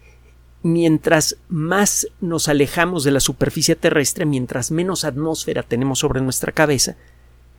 mientras 0.66 1.38
más 1.48 2.08
nos 2.22 2.48
alejamos 2.48 3.04
de 3.04 3.12
la 3.12 3.20
superficie 3.20 3.76
terrestre, 3.76 4.26
mientras 4.26 4.72
menos 4.72 5.06
atmósfera 5.06 5.62
tenemos 5.62 6.00
sobre 6.00 6.22
nuestra 6.22 6.52
cabeza, 6.52 6.96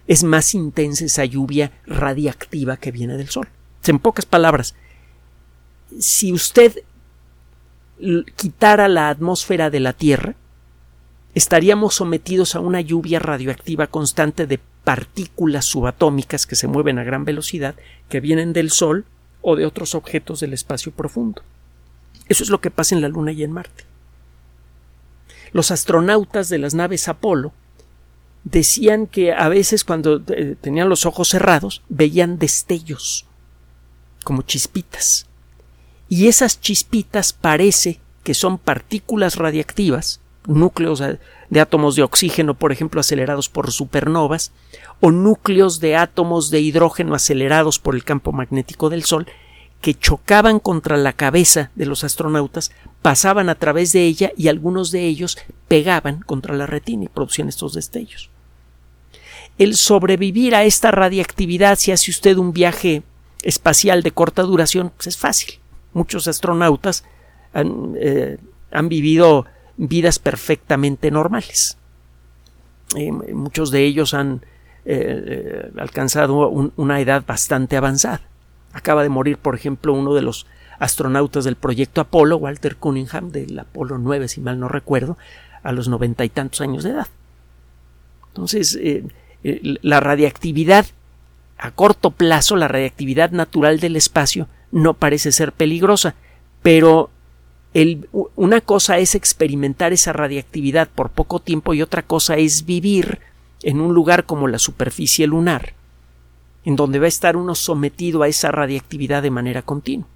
es 0.08 0.24
más 0.24 0.56
intensa 0.56 1.04
esa 1.04 1.24
lluvia 1.24 1.70
radiactiva 1.86 2.78
que 2.78 2.90
viene 2.90 3.16
del 3.16 3.28
Sol. 3.28 3.46
En 3.86 4.00
pocas 4.00 4.26
palabras, 4.26 4.74
si 6.00 6.32
usted 6.32 6.82
quitara 8.34 8.88
la 8.88 9.08
atmósfera 9.08 9.70
de 9.70 9.78
la 9.78 9.92
Tierra, 9.92 10.34
estaríamos 11.32 11.94
sometidos 11.94 12.56
a 12.56 12.60
una 12.60 12.80
lluvia 12.80 13.20
radioactiva 13.20 13.86
constante 13.86 14.48
de 14.48 14.58
partículas 14.82 15.64
subatómicas 15.64 16.44
que 16.44 16.56
se 16.56 16.66
mueven 16.66 16.98
a 16.98 17.04
gran 17.04 17.24
velocidad, 17.24 17.76
que 18.08 18.18
vienen 18.18 18.52
del 18.52 18.72
Sol 18.72 19.04
o 19.42 19.54
de 19.54 19.64
otros 19.64 19.94
objetos 19.94 20.40
del 20.40 20.54
espacio 20.54 20.90
profundo. 20.90 21.42
Eso 22.28 22.42
es 22.42 22.50
lo 22.50 22.60
que 22.60 22.70
pasa 22.70 22.94
en 22.94 23.02
la 23.02 23.08
Luna 23.08 23.32
y 23.32 23.42
en 23.42 23.52
Marte. 23.52 23.84
Los 25.52 25.70
astronautas 25.70 26.48
de 26.48 26.58
las 26.58 26.74
naves 26.74 27.08
Apolo 27.08 27.52
decían 28.44 29.06
que 29.06 29.32
a 29.32 29.48
veces 29.48 29.84
cuando 29.84 30.22
eh, 30.28 30.56
tenían 30.60 30.88
los 30.88 31.06
ojos 31.06 31.28
cerrados 31.28 31.82
veían 31.88 32.38
destellos, 32.38 33.26
como 34.24 34.42
chispitas. 34.42 35.26
Y 36.08 36.28
esas 36.28 36.60
chispitas 36.60 37.32
parece 37.32 38.00
que 38.22 38.34
son 38.34 38.58
partículas 38.58 39.36
radiactivas, 39.36 40.20
núcleos 40.46 41.02
de 41.50 41.60
átomos 41.60 41.96
de 41.96 42.02
oxígeno, 42.02 42.54
por 42.54 42.70
ejemplo, 42.70 43.00
acelerados 43.00 43.48
por 43.48 43.72
supernovas, 43.72 44.52
o 45.00 45.10
núcleos 45.10 45.80
de 45.80 45.96
átomos 45.96 46.50
de 46.50 46.60
hidrógeno 46.60 47.14
acelerados 47.14 47.78
por 47.78 47.94
el 47.94 48.04
campo 48.04 48.32
magnético 48.32 48.90
del 48.90 49.04
Sol, 49.04 49.26
que 49.80 49.94
chocaban 49.94 50.58
contra 50.58 50.96
la 50.96 51.12
cabeza 51.12 51.70
de 51.74 51.86
los 51.86 52.02
astronautas, 52.04 52.72
pasaban 53.02 53.48
a 53.48 53.54
través 53.54 53.92
de 53.92 54.04
ella 54.04 54.32
y 54.36 54.48
algunos 54.48 54.90
de 54.90 55.06
ellos 55.06 55.38
pegaban 55.68 56.20
contra 56.20 56.54
la 56.54 56.66
retina 56.66 57.04
y 57.04 57.08
producían 57.08 57.48
estos 57.48 57.74
destellos. 57.74 58.30
El 59.58 59.76
sobrevivir 59.76 60.54
a 60.54 60.64
esta 60.64 60.90
radiactividad, 60.90 61.78
si 61.78 61.92
hace 61.92 62.10
usted 62.10 62.36
un 62.36 62.52
viaje 62.52 63.02
espacial 63.42 64.02
de 64.02 64.10
corta 64.10 64.42
duración, 64.42 64.92
pues 64.96 65.06
es 65.06 65.16
fácil. 65.16 65.54
Muchos 65.92 66.28
astronautas 66.28 67.04
han, 67.54 67.94
eh, 67.98 68.38
vivido 68.82 69.46
vidas 69.76 70.18
perfectamente 70.18 71.10
normales. 71.10 71.78
Eh, 72.96 73.10
muchos 73.12 73.70
de 73.70 73.84
ellos 73.84 74.14
han 74.14 74.44
eh, 74.84 75.70
alcanzado 75.78 76.48
una 76.48 77.00
edad 77.00 77.24
bastante 77.26 77.76
avanzada. 77.76 78.20
Acaba 78.76 79.02
de 79.02 79.08
morir, 79.08 79.38
por 79.38 79.54
ejemplo, 79.54 79.94
uno 79.94 80.12
de 80.12 80.20
los 80.20 80.46
astronautas 80.78 81.44
del 81.44 81.56
proyecto 81.56 82.02
Apolo, 82.02 82.36
Walter 82.36 82.76
Cunningham, 82.76 83.30
del 83.30 83.58
Apolo 83.58 83.96
9, 83.96 84.28
si 84.28 84.42
mal 84.42 84.60
no 84.60 84.68
recuerdo, 84.68 85.16
a 85.62 85.72
los 85.72 85.88
noventa 85.88 86.26
y 86.26 86.28
tantos 86.28 86.60
años 86.60 86.84
de 86.84 86.90
edad. 86.90 87.06
Entonces, 88.28 88.78
eh, 88.78 89.02
eh, 89.44 89.78
la 89.80 90.00
radiactividad 90.00 90.84
a 91.56 91.70
corto 91.70 92.10
plazo, 92.10 92.54
la 92.56 92.68
radiactividad 92.68 93.30
natural 93.30 93.80
del 93.80 93.96
espacio 93.96 94.46
no 94.72 94.92
parece 94.92 95.32
ser 95.32 95.52
peligrosa, 95.52 96.14
pero 96.60 97.08
una 98.34 98.60
cosa 98.60 98.98
es 98.98 99.14
experimentar 99.14 99.94
esa 99.94 100.12
radiactividad 100.12 100.88
por 100.88 101.08
poco 101.08 101.40
tiempo 101.40 101.72
y 101.72 101.80
otra 101.80 102.02
cosa 102.02 102.36
es 102.36 102.66
vivir 102.66 103.20
en 103.62 103.80
un 103.80 103.94
lugar 103.94 104.24
como 104.24 104.48
la 104.48 104.58
superficie 104.58 105.26
lunar, 105.26 105.72
en 106.66 106.74
donde 106.74 106.98
va 106.98 107.04
a 107.06 107.08
estar 107.08 107.36
uno 107.36 107.54
sometido 107.54 108.24
a 108.24 108.28
esa 108.28 108.50
radiactividad 108.50 109.22
de 109.22 109.30
manera 109.30 109.62
continua. 109.62 110.08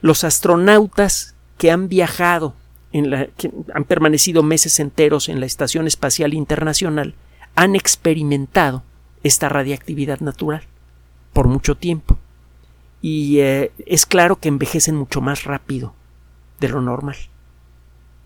Los 0.00 0.24
astronautas 0.24 1.36
que 1.56 1.70
han 1.70 1.88
viajado, 1.88 2.54
en 2.92 3.10
la, 3.10 3.26
que 3.26 3.50
han 3.72 3.84
permanecido 3.84 4.42
meses 4.42 4.80
enteros 4.80 5.28
en 5.28 5.38
la 5.38 5.46
Estación 5.46 5.86
Espacial 5.86 6.34
Internacional, 6.34 7.14
han 7.54 7.76
experimentado 7.76 8.82
esta 9.22 9.48
radiactividad 9.48 10.18
natural 10.18 10.64
por 11.32 11.46
mucho 11.46 11.76
tiempo. 11.76 12.18
Y 13.00 13.38
eh, 13.38 13.70
es 13.86 14.04
claro 14.04 14.40
que 14.40 14.48
envejecen 14.48 14.96
mucho 14.96 15.20
más 15.20 15.44
rápido 15.44 15.94
de 16.58 16.70
lo 16.70 16.80
normal. 16.80 17.16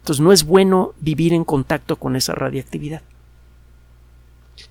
Entonces 0.01 0.23
no 0.23 0.33
es 0.33 0.45
bueno 0.45 0.95
vivir 1.01 1.35
en 1.35 1.45
contacto 1.45 1.97
con 1.97 2.17
esa 2.17 2.35
radiactividad. 2.35 3.03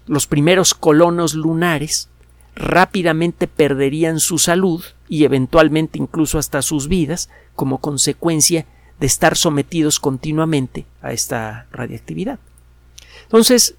Los 0.08 0.26
primeros 0.26 0.74
colonos 0.74 1.36
lunares 1.36 2.10
rápidamente 2.56 3.48
perderían 3.48 4.20
su 4.20 4.38
salud 4.38 4.84
y 5.10 5.26
eventualmente 5.26 5.98
incluso 5.98 6.40
hasta 6.40 6.62
sus 6.62 6.88
vidas 6.88 7.30
como 7.56 7.80
consecuencia 7.80 8.66
de 9.00 9.08
estar 9.08 9.36
sometidos 9.36 10.00
continuamente 10.00 10.86
a 11.02 11.12
esta 11.12 11.68
radiactividad. 11.72 12.40
Entonces, 13.24 13.76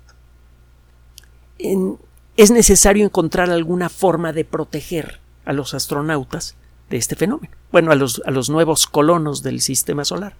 es 2.37 2.51
necesario 2.51 3.07
encontrar 3.07 3.51
alguna 3.51 3.89
forma 3.89 4.33
de 4.33 4.45
proteger 4.45 5.21
a 5.47 5.55
los 5.55 5.73
astronautas 5.73 6.57
de 6.91 6.99
este 6.99 7.17
fenómeno. 7.17 7.55
Bueno, 7.73 7.93
a 7.93 7.95
los, 7.95 8.23
a 8.27 8.31
los 8.31 8.51
nuevos 8.51 8.87
colonos 8.87 9.43
del 9.43 9.63
sistema 9.63 10.05
solar. 10.05 10.35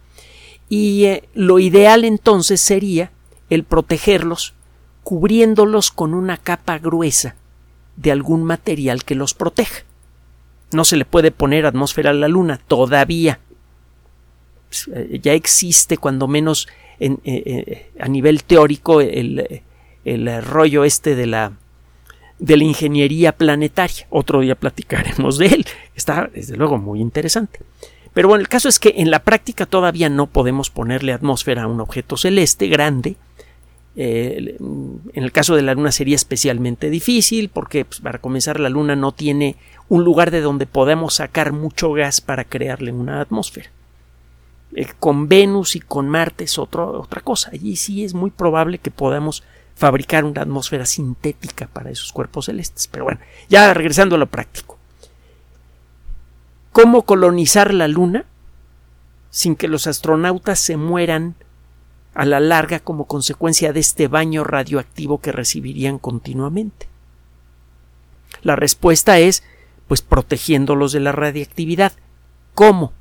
Y 0.69 1.05
eh, 1.05 1.29
lo 1.33 1.59
ideal 1.59 2.05
entonces 2.05 2.61
sería 2.61 3.13
el 3.49 3.65
protegerlos 3.65 4.55
cubriéndolos 5.05 5.91
con 5.91 6.13
una 6.13 6.37
capa 6.37 6.79
gruesa 6.79 7.37
de 7.97 8.13
algún 8.13 8.45
material 8.45 9.05
que 9.05 9.15
los 9.15 9.35
proteja. 9.35 9.85
No 10.73 10.85
se 10.85 10.97
le 10.97 11.05
puede 11.05 11.31
poner 11.31 11.67
atmósfera 11.67 12.11
a 12.11 12.15
la 12.15 12.29
Luna 12.29 12.61
todavía. 12.67 13.41
Pues, 14.69 14.91
eh, 14.93 15.21
ya 15.23 15.33
existe, 15.33 15.97
cuando 15.97 16.29
menos 16.29 16.69
en, 16.99 17.21
eh, 17.25 17.91
a 17.99 18.09
nivel 18.09 18.45
teórico, 18.45 19.01
el, 19.01 19.63
el 20.05 20.43
rollo 20.45 20.85
este 20.85 21.15
de 21.15 21.27
la 21.27 21.53
de 22.39 22.57
la 22.57 22.65
ingeniería 22.65 23.33
planetaria. 23.33 24.07
Otro 24.11 24.41
día 24.41 24.55
platicaremos 24.55 25.39
de 25.39 25.47
él. 25.47 25.67
Está, 25.95 26.31
desde 26.35 26.57
luego, 26.57 26.79
muy 26.79 27.01
interesante. 27.01 27.61
Pero 28.13 28.29
bueno, 28.29 28.41
el 28.41 28.49
caso 28.49 28.69
es 28.69 28.79
que 28.79 28.95
en 28.97 29.11
la 29.11 29.21
práctica 29.21 29.67
todavía 29.67 30.09
no 30.09 30.27
podemos 30.27 30.71
ponerle 30.71 31.13
atmósfera 31.13 31.65
a 31.65 31.67
un 31.67 31.81
objeto 31.81 32.17
celeste 32.17 32.69
grande. 32.69 33.17
Eh, 33.99 34.57
en 34.59 35.23
el 35.23 35.33
caso 35.33 35.57
de 35.57 35.63
la 35.63 35.75
Luna 35.75 35.91
sería 35.91 36.17
especialmente 36.17 36.91
difícil 36.91 37.49
porque 37.49 37.87
pues, 37.87 38.01
para 38.01 38.19
comenzar 38.19 38.61
la 38.61 38.69
Luna 38.69 38.95
no 38.95 39.13
tiene 39.13 39.57
un 39.89 40.05
lugar 40.05 40.31
de 40.31 40.43
donde 40.43 40.67
podamos 40.67 41.15
sacar 41.15 41.53
mucho 41.53 41.93
gas 41.93 42.21
para 42.21 42.45
crearle 42.45 42.93
una 42.93 43.21
atmósfera. 43.21 43.71
Eh, 44.75 44.89
con 45.01 45.29
Venus 45.29 45.77
y 45.77 45.81
con 45.81 46.09
Marte 46.09 46.45
es 46.45 46.59
otra 46.59 47.21
cosa. 47.23 47.51
Allí 47.53 47.77
sí 47.77 48.05
es 48.05 48.13
muy 48.13 48.31
probable 48.31 48.79
que 48.79 48.91
podamos 48.91 49.43
fabricar 49.75 50.25
una 50.25 50.43
atmósfera 50.43 50.87
sintética 50.87 51.67
para 51.67 51.91
esos 51.91 52.13
cuerpos 52.13 52.47
celestes. 52.47 52.89
Pero 52.89 53.05
bueno, 53.05 53.21
ya 53.49 53.73
regresando 53.73 54.17
a 54.17 54.19
lo 54.19 54.27
práctico. 54.27 54.79
¿Cómo 56.73 57.03
colonizar 57.03 57.73
la 57.73 57.89
Luna 57.89 58.27
sin 59.31 59.57
que 59.57 59.69
los 59.69 59.87
astronautas 59.87 60.59
se 60.59 60.77
mueran 60.77 61.35
a 62.17 62.25
la 62.25 62.41
larga 62.41 62.81
como 62.81 63.07
consecuencia 63.07 63.73
de 63.73 63.81
este 63.81 64.09
baño 64.09 64.43
radioactivo 64.43 65.21
que 65.21 65.33
recibirían 65.33 65.99
continuamente? 65.99 66.89
La 68.43 68.57
respuesta 68.57 69.19
es 69.19 69.43
pues 69.89 70.03
protegiéndolos 70.03 70.93
de 70.93 71.01
la 71.01 71.13
radiactividad. 71.13 71.93
¿Cómo? 72.55 72.93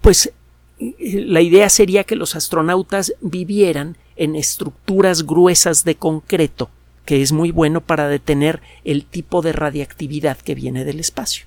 Pues 0.00 0.32
eh, 0.78 1.24
la 1.26 1.40
idea 1.40 1.68
sería 1.68 2.04
que 2.04 2.16
los 2.16 2.36
astronautas 2.36 3.14
vivieran 3.20 3.96
en 4.16 4.36
estructuras 4.36 5.24
gruesas 5.24 5.84
de 5.84 5.96
concreto, 5.96 6.70
que 7.04 7.22
es 7.22 7.32
muy 7.32 7.50
bueno 7.50 7.80
para 7.80 8.08
detener 8.08 8.60
el 8.84 9.04
tipo 9.04 9.42
de 9.42 9.52
radiactividad 9.52 10.38
que 10.38 10.54
viene 10.54 10.84
del 10.84 11.00
espacio. 11.00 11.46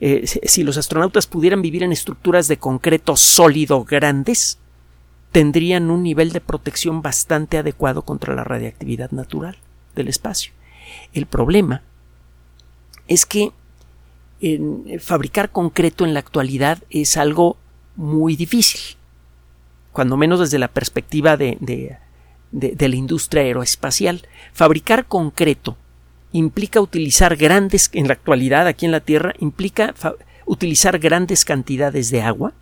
Eh, 0.00 0.26
si 0.26 0.62
los 0.62 0.76
astronautas 0.76 1.26
pudieran 1.26 1.62
vivir 1.62 1.82
en 1.82 1.92
estructuras 1.92 2.48
de 2.48 2.56
concreto 2.56 3.16
sólido 3.16 3.84
grandes, 3.84 4.58
tendrían 5.32 5.90
un 5.90 6.02
nivel 6.02 6.32
de 6.32 6.40
protección 6.40 7.02
bastante 7.02 7.58
adecuado 7.58 8.02
contra 8.02 8.34
la 8.34 8.44
radiactividad 8.44 9.10
natural 9.10 9.58
del 9.94 10.08
espacio. 10.08 10.52
El 11.12 11.26
problema 11.26 11.82
es 13.06 13.26
que 13.26 13.52
fabricar 15.00 15.52
concreto 15.52 16.04
en 16.04 16.14
la 16.14 16.20
actualidad 16.20 16.82
es 16.88 17.18
algo 17.18 17.58
muy 17.94 18.36
difícil 18.36 18.96
cuando 19.92 20.16
menos 20.16 20.40
desde 20.40 20.58
la 20.58 20.68
perspectiva 20.68 21.36
de, 21.36 21.58
de, 22.52 22.88
la 22.88 22.96
industria 22.96 23.42
aeroespacial. 23.42 24.22
Fabricar 24.52 25.06
concreto 25.06 25.76
implica 26.32 26.80
utilizar 26.80 27.36
grandes, 27.36 27.90
en 27.92 28.06
la 28.08 28.14
actualidad 28.14 28.66
aquí 28.66 28.86
en 28.86 28.92
la 28.92 29.00
Tierra, 29.00 29.34
implica 29.38 29.94
utilizar 30.46 30.98
grandes 30.98 31.44
cantidades 31.44 32.10
de 32.10 32.22
agua. 32.22 32.52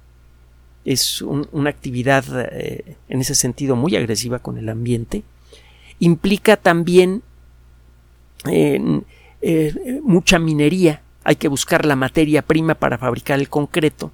Es 0.84 1.20
una 1.22 1.70
actividad 1.70 2.24
eh, 2.52 2.96
en 3.08 3.20
ese 3.20 3.34
sentido 3.34 3.76
muy 3.76 3.96
agresiva 3.96 4.38
con 4.38 4.58
el 4.58 4.68
ambiente. 4.68 5.22
Implica 5.98 6.56
también 6.56 7.22
eh, 8.46 9.02
mucha 10.02 10.38
minería. 10.38 11.02
Hay 11.24 11.36
que 11.36 11.48
buscar 11.48 11.84
la 11.84 11.96
materia 11.96 12.42
prima 12.42 12.74
para 12.74 12.96
fabricar 12.96 13.38
el 13.38 13.48
concreto. 13.48 14.12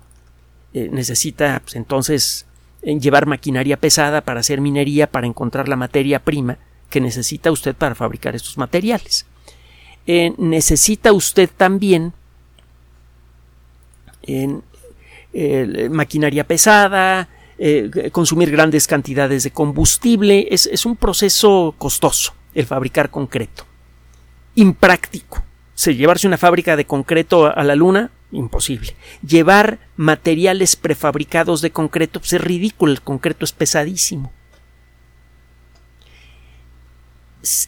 Eh, 0.75 0.89
necesita 0.91 1.61
pues, 1.63 1.77
entonces 1.77 2.47
en 2.83 3.01
llevar 3.01 3.27
maquinaria 3.27 3.77
pesada 3.77 4.23
para 4.23 4.41
hacer 4.41 4.61
minería, 4.61 5.07
para 5.07 5.29
encontrar 5.29 5.69
la 5.69 5.77
materia 5.77 6.19
prima 6.19 6.59
que 6.91 7.01
necesita 7.01 7.53
usted 7.53 7.77
para 7.77 7.95
fabricar 7.95 8.35
estos 8.35 8.59
materiales. 8.59 9.25
Eh, 10.07 10.35
necesita 10.37 11.13
usted 11.13 11.49
también 11.57 12.13
en, 14.23 14.63
maquinaria 15.91 16.47
pesada, 16.47 17.29
eh, 17.59 18.11
consumir 18.13 18.51
grandes 18.51 18.87
cantidades 18.87 19.43
de 19.45 19.51
combustible. 19.51 20.47
Es, 20.51 20.67
es, 20.67 20.87
un 20.87 20.97
proceso 20.97 21.75
costoso 21.79 22.35
el 22.55 22.67
fabricar 22.67 23.11
concreto. 23.11 23.65
Impráctico. 24.55 25.43
Se 25.75 25.97
llevarse 25.97 26.29
una 26.29 26.39
fábrica 26.39 26.77
de 26.77 26.87
concreto 26.87 27.47
a 27.47 27.65
la 27.65 27.75
luna 27.75 28.13
imposible. 28.31 28.95
Llevar 29.27 29.79
materiales 29.97 30.77
prefabricados 30.77 31.61
de 31.61 31.71
concreto 31.71 32.21
pues, 32.21 32.33
es 32.35 32.41
ridículo, 32.41 32.93
el 32.93 33.01
concreto 33.01 33.45
es 33.45 33.53
pesadísimo. 33.53 34.33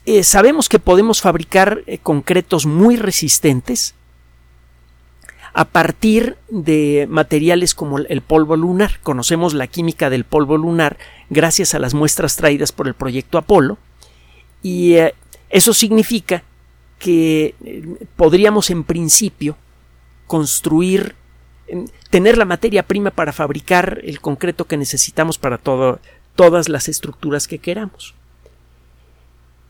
Eh, 0.06 0.22
sabemos 0.22 0.68
que 0.68 0.78
podemos 0.78 1.20
fabricar 1.20 1.82
eh, 1.86 1.98
concretos 1.98 2.64
muy 2.64 2.96
resistentes 2.96 3.94
a 5.52 5.66
partir 5.66 6.36
de 6.48 7.06
materiales 7.10 7.74
como 7.74 7.98
el 7.98 8.20
polvo 8.22 8.56
lunar. 8.56 9.00
Conocemos 9.02 9.52
la 9.54 9.66
química 9.66 10.08
del 10.08 10.24
polvo 10.24 10.56
lunar 10.56 10.96
gracias 11.28 11.74
a 11.74 11.78
las 11.78 11.94
muestras 11.94 12.36
traídas 12.36 12.72
por 12.72 12.88
el 12.88 12.94
proyecto 12.94 13.38
Apolo 13.38 13.78
y 14.62 14.94
eh, 14.94 15.14
eso 15.50 15.74
significa 15.74 16.42
que 16.98 17.54
podríamos 18.16 18.70
en 18.70 18.82
principio 18.82 19.56
construir, 20.26 21.14
tener 22.08 22.38
la 22.38 22.46
materia 22.46 22.82
prima 22.82 23.10
para 23.10 23.34
fabricar 23.34 24.00
el 24.02 24.20
concreto 24.20 24.66
que 24.66 24.78
necesitamos 24.78 25.36
para 25.36 25.58
todas 25.58 26.68
las 26.70 26.88
estructuras 26.88 27.46
que 27.46 27.58
queramos. 27.58 28.14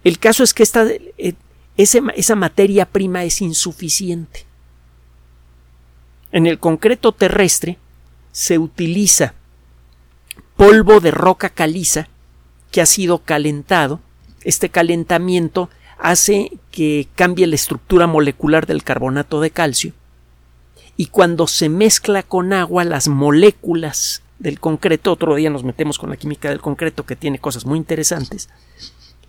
El 0.07 0.21
caso 0.21 0.45
es 0.45 0.55
que 0.55 0.63
esta, 0.63 0.87
eh, 0.87 1.35
esa 1.77 2.37
materia 2.37 2.87
prima 2.87 3.25
es 3.25 3.43
insuficiente. 3.43 4.47
En 6.31 6.47
el 6.47 6.61
concreto 6.61 7.11
terrestre 7.11 7.77
se 8.31 8.57
utiliza 8.57 9.35
polvo 10.57 11.01
de 11.01 11.11
roca 11.11 11.49
caliza 11.49 12.07
que 12.71 12.81
ha 12.81 12.87
sido 12.87 13.19
calentado. 13.19 13.99
Este 14.45 14.69
calentamiento 14.69 15.71
hace 15.99 16.53
que 16.71 17.09
cambie 17.17 17.49
la 17.49 17.57
estructura 17.57 18.07
molecular 18.07 18.65
del 18.65 18.85
carbonato 18.85 19.41
de 19.41 19.51
calcio 19.51 19.93
y 20.97 21.07
cuando 21.07 21.49
se 21.49 21.69
mezcla 21.69 22.23
con 22.23 22.53
agua 22.53 22.85
las 22.85 23.09
moléculas 23.09 24.23
del 24.39 24.61
concreto, 24.61 25.11
otro 25.11 25.35
día 25.35 25.51
nos 25.51 25.65
metemos 25.65 25.99
con 25.99 26.11
la 26.11 26.17
química 26.17 26.49
del 26.49 26.61
concreto 26.61 27.05
que 27.05 27.17
tiene 27.17 27.41
cosas 27.41 27.67
muy 27.67 27.77
interesantes, 27.77 28.51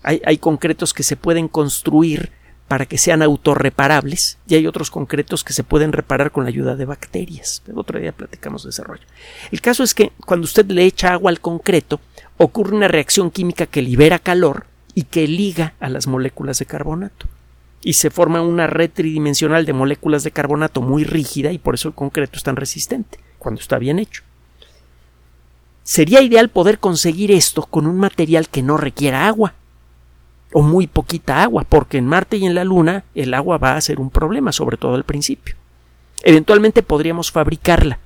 hay, 0.03 0.37
concretos 0.37 0.93
que 0.93 1.03
se 1.03 1.15
pueden 1.15 1.47
construir 1.47 2.31
para 2.67 2.85
que 2.85 2.97
sean 2.97 3.21
autorreparables 3.21 4.37
y 4.47 4.55
hay 4.55 4.67
otros 4.67 4.91
concretos 4.91 5.43
que 5.43 5.53
se 5.53 5.63
pueden 5.63 5.91
reparar 5.91 6.31
con 6.31 6.43
la 6.43 6.49
ayuda 6.49 6.75
de 6.75 6.85
bacterias. 6.85 7.61
Pero 7.65 7.79
otro 7.79 7.99
día 7.99 8.11
platicamos 8.11 8.63
de. 8.63 8.83
El 9.51 9.61
caso 9.61 9.83
es 9.83 9.93
que 9.93 10.11
cuando 10.25 10.45
usted 10.45 10.65
le 10.67 10.83
echa 10.83 11.13
agua 11.13 11.31
al 11.31 11.39
concreto, 11.39 11.99
ocurre 12.37 12.75
una 12.75 12.87
reacción 12.87 13.31
química 13.31 13.65
que 13.65 13.81
libera 13.81 14.19
calor 14.19 14.65
y 14.93 15.03
que 15.03 15.27
liga 15.27 15.73
a 15.79 15.89
las 15.89 16.07
moléculas 16.07 16.59
de 16.59 16.65
carbonato 16.65 17.27
y 17.81 17.93
se 17.93 18.09
forma 18.09 18.41
una 18.41 18.67
red 18.67 18.89
tridimensional 18.91 19.65
de 19.65 19.73
moléculas 19.73 20.23
de 20.23 20.31
carbonato 20.31 20.81
muy 20.81 21.03
rígida 21.03 21.51
y 21.51 21.57
por 21.57 21.75
eso 21.75 21.87
el 21.87 21.93
concreto 21.93 22.37
es 22.37 22.43
tan 22.43 22.55
resistente 22.55 23.19
cuando 23.39 23.61
está 23.61 23.77
bien 23.77 23.99
hecho. 23.99 24.23
Sería 25.83 26.21
ideal 26.21 26.49
poder 26.49 26.79
conseguir 26.79 27.31
esto 27.31 27.63
con 27.63 27.87
un 27.87 27.97
material 27.97 28.49
que 28.49 28.61
no 28.61 28.75
requiera 28.75 29.27
agua 29.27 29.53
o 30.53 30.61
muy 30.61 30.87
poquita 30.87 31.43
agua, 31.43 31.65
porque 31.67 31.97
en 31.97 32.05
Marte 32.05 32.37
y 32.37 32.45
en 32.45 32.55
la 32.55 32.63
Luna 32.63 33.03
el 33.15 33.33
agua 33.33 33.57
va 33.57 33.75
a 33.75 33.81
ser 33.81 33.99
un 33.99 34.09
problema, 34.09 34.51
sobre 34.51 34.77
todo 34.77 34.95
al 34.95 35.03
principio. 35.03 35.55
Eventualmente 36.23 36.83
podríamos 36.83 37.31
fabricarla, 37.31 37.99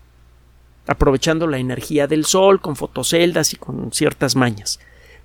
aprovechando 0.88 1.48
la 1.48 1.60
energía 1.60 2.08
del 2.08 2.26
Sol 2.26 2.60
con 2.60 2.76
fotoceldas 2.76 3.54
y 3.54 3.58
con 3.58 3.92
ciertas 3.94 4.36
mañas. 4.36 4.80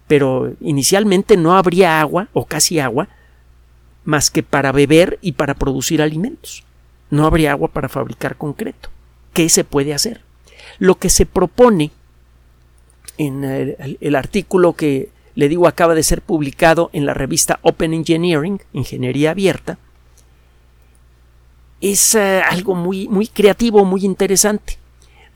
Pero 0.07 0.53
inicialmente 0.61 1.37
no 1.37 1.57
habría 1.57 2.01
agua, 2.01 2.29
o 2.33 2.45
casi 2.45 2.79
agua, 2.79 3.09
más 4.05 4.31
que 4.31 4.43
para 4.43 4.73
beber 4.73 5.19
y 5.21 5.33
para 5.33 5.55
producir 5.55 6.01
alimentos. 6.01 6.65
No 7.11 7.27
habría 7.27 7.53
agua 7.53 7.69
para 7.69 7.89
fabricar 7.89 8.37
concreto. 8.37 8.89
¿Qué 9.33 9.49
se 9.49 9.65
puede 9.65 9.93
hacer? 9.93 10.23
Lo 10.79 10.97
que 10.97 11.11
se 11.11 11.27
propone 11.27 11.91
en 13.19 13.45
el, 13.45 14.17
artículo 14.17 14.75
que 14.75 15.11
le 15.37 15.51
digo, 15.51 15.69
acaba 15.69 15.95
de 15.95 16.03
ser 16.03 16.23
publicado 16.23 16.89
en 16.95 17.05
la 17.05 17.15
revista 17.15 17.61
Open 17.63 17.93
Engineering, 17.93 18.61
Ingeniería 18.73 19.31
Abierta. 19.31 19.79
Es 21.83 22.15
eh, 22.15 22.41
algo 22.41 22.75
muy, 22.75 23.07
muy 23.07 23.29
creativo, 23.29 23.85
muy 23.85 24.05
interesante. 24.07 24.79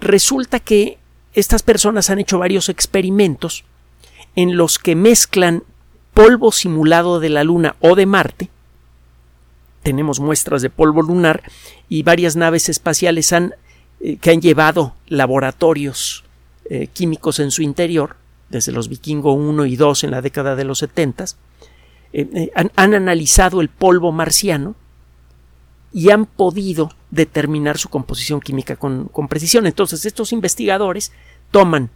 Resulta 0.01 0.59
que 0.59 0.99
estas 1.35 1.63
personas 1.63 2.09
han 2.09 2.19
hecho 2.19 2.39
varios 2.39 2.71
experimentos 2.71 3.65
en 4.37 4.57
los 4.57 4.79
que 4.79 4.97
mezclan 4.97 5.65
polvo 6.15 6.51
simulado 6.51 7.21
de 7.21 7.29
la 7.29 7.45
Luna 7.45 7.77
o 7.81 7.95
de 7.95 8.07
Marte. 8.07 8.49
Tenemos 9.83 10.19
muestras 10.19 10.63
de 10.63 10.71
polvo 10.71 11.03
lunar 11.03 11.43
y 11.91 12.05
varias 12.05 12.37
naves 12.37 12.71
espaciales 12.71 13.35
han, 13.35 13.55
eh, 14.01 14.17
que 14.17 14.31
han 14.31 14.41
llevado 14.41 14.95
laboratorios 15.09 16.25
eh, 16.71 16.87
químicos 16.87 17.39
en 17.39 17.51
su 17.51 17.61
interior 17.61 18.17
desde 18.51 18.73
los 18.73 18.89
Vikingo 18.89 19.33
1 19.33 19.65
y 19.65 19.77
2 19.77 20.05
en 20.05 20.11
la 20.11 20.21
década 20.21 20.57
de 20.57 20.65
los 20.65 20.79
70, 20.81 21.25
eh, 22.13 22.29
eh, 22.35 22.51
han, 22.55 22.95
analizado 22.95 23.61
el 23.61 23.69
polvo 23.69 24.11
marciano 24.13 24.75
y 25.93 26.11
han 26.11 26.27
podido 26.27 26.91
determinar 27.11 27.79
su 27.79 27.89
composición 27.89 28.41
química 28.41 28.77
con, 28.77 29.09
precisión. 29.29 29.67
Entonces, 29.67 30.05
estos 30.05 30.33
investigadores 30.33 31.13
toman 31.51 31.91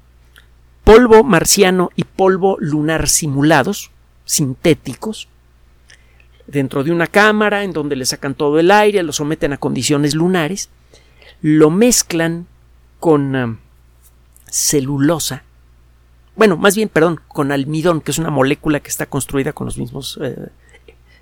polvo 0.85 1.25
marciano 1.25 1.91
y 1.97 2.05
polvo 2.05 2.57
lunar 2.61 3.09
simulados, 3.09 3.91
sintéticos, 4.25 5.29
dentro 6.47 6.85
de 6.85 6.93
una 6.93 7.07
cámara 7.07 7.65
en 7.65 7.73
donde 7.73 7.97
le 7.97 8.07
sacan 8.07 8.35
todo 8.35 8.61
el 8.61 8.71
aire, 8.71 9.03
lo 9.03 9.13
someten 9.13 9.53
a 9.53 9.57
condiciones 9.57 10.15
lunares, 10.15 10.69
lo 11.41 11.71
mezclan 11.71 12.47
con 13.01 13.35
uh, 13.35 13.57
celulosa 14.47 15.43
bueno, 16.37 16.57
más 16.57 16.75
bien, 16.75 16.89
perdón, 16.89 17.21
con 17.29 17.53
almidón, 17.53 18.01
que 18.01 18.11
es 18.11 18.19
una 18.19 18.31
molécula 18.31 18.81
que 18.81 18.89
está 18.89 19.07
construida 19.07 19.53
con 19.53 19.67
los 19.67 19.79
mismos 19.79 20.19
eh, 20.23 20.49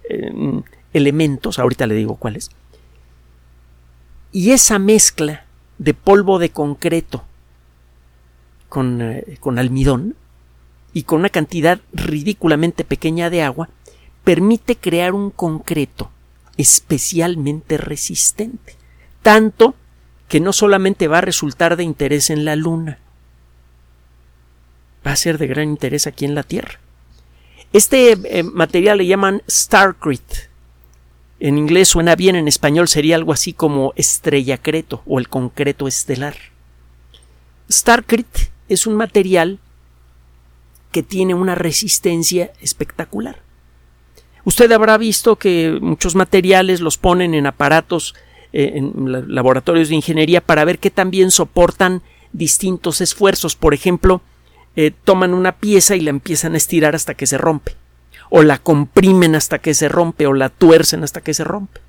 eh, 0.09 0.63
elementos, 0.93 1.59
ahorita 1.59 1.87
le 1.87 1.95
digo 1.95 2.17
cuáles. 2.17 2.51
Y 4.33 4.53
esa 4.53 4.79
mezcla 4.79 5.45
de 5.79 5.93
polvo 5.95 6.39
de 6.39 6.51
concreto 6.51 7.25
con, 8.69 9.03
eh, 9.03 9.37
con 9.41 9.59
almidón 9.59 10.17
y 10.95 11.03
con 11.03 11.21
una 11.21 11.29
cantidad 11.29 11.81
ridículamente 11.93 12.85
pequeña 12.85 13.29
de 13.29 13.43
agua 13.43 13.69
permite 14.25 14.77
crear 14.77 15.13
un 15.13 15.31
concreto 15.31 16.11
especialmente 16.57 17.77
resistente, 17.77 18.77
tanto 19.23 19.75
que 20.29 20.41
no 20.41 20.55
solamente 20.55 21.09
va 21.09 21.19
a 21.19 21.23
resultar 21.23 21.77
de 21.77 21.85
interés 21.85 22.31
en 22.31 22.45
la 22.47 22.57
Luna, 22.57 22.99
va 25.07 25.13
a 25.13 25.17
ser 25.17 25.39
de 25.39 25.47
gran 25.47 25.69
interés 25.69 26.07
aquí 26.07 26.25
en 26.25 26.35
la 26.35 26.43
Tierra. 26.43 26.81
Este 27.73 28.13
eh, 28.13 28.43
material 28.43 28.99
le 28.99 29.07
llaman 29.07 29.43
Starcrete. 29.49 30.51
En 31.41 31.59
inglés 31.59 31.89
suena 31.89 32.15
bien, 32.15 32.37
en 32.37 32.47
español 32.47 32.87
sería 32.87 33.17
algo 33.17 33.33
así 33.33 33.53
como 33.53 33.93
estrellacreto 33.97 35.03
o 35.07 35.19
el 35.19 35.29
concreto 35.29 35.89
estelar. 35.89 36.37
Starcrete 37.71 38.51
es 38.69 38.87
un 38.87 38.95
material 38.95 39.59
que 40.93 41.03
tiene 41.03 41.35
una 41.35 41.55
resistencia 41.55 42.53
espectacular. 42.61 43.41
Usted 44.45 44.71
habrá 44.73 44.99
visto 44.99 45.37
que 45.37 45.79
muchos 45.81 46.15
materiales 46.15 46.81
los 46.81 46.99
ponen 46.99 47.35
en 47.35 47.47
aparatos, 47.47 48.15
eh, 48.53 48.73
en 48.75 49.35
laboratorios 49.35 49.89
de 49.89 49.95
ingeniería 49.95 50.41
para 50.41 50.65
ver 50.65 50.79
qué 50.79 50.91
también 50.91 51.31
soportan 51.31 52.03
distintos 52.33 53.01
esfuerzos. 53.01 53.57
Por 53.57 53.73
ejemplo, 53.73 54.21
eh, 54.77 54.93
toman 55.05 55.35
una 55.35 55.53
pieza 55.53 55.97
y 55.97 56.01
la 56.01 56.11
empiezan 56.11 56.55
a 56.55 56.57
estirar 56.57 56.95
hasta 56.95 57.15
que 57.15 57.27
se 57.27 57.39
rompe, 57.39 57.77
o 58.31 58.43
la 58.43 58.59
comprimen 58.59 59.35
hasta 59.35 59.59
que 59.59 59.75
se 59.75 59.89
rompe, 59.89 60.27
o 60.27 60.33
la 60.33 60.49
tuercen 60.49 61.05
hasta 61.05 61.21
que 61.21 61.35
se 61.35 61.45
rompe. 61.45 61.81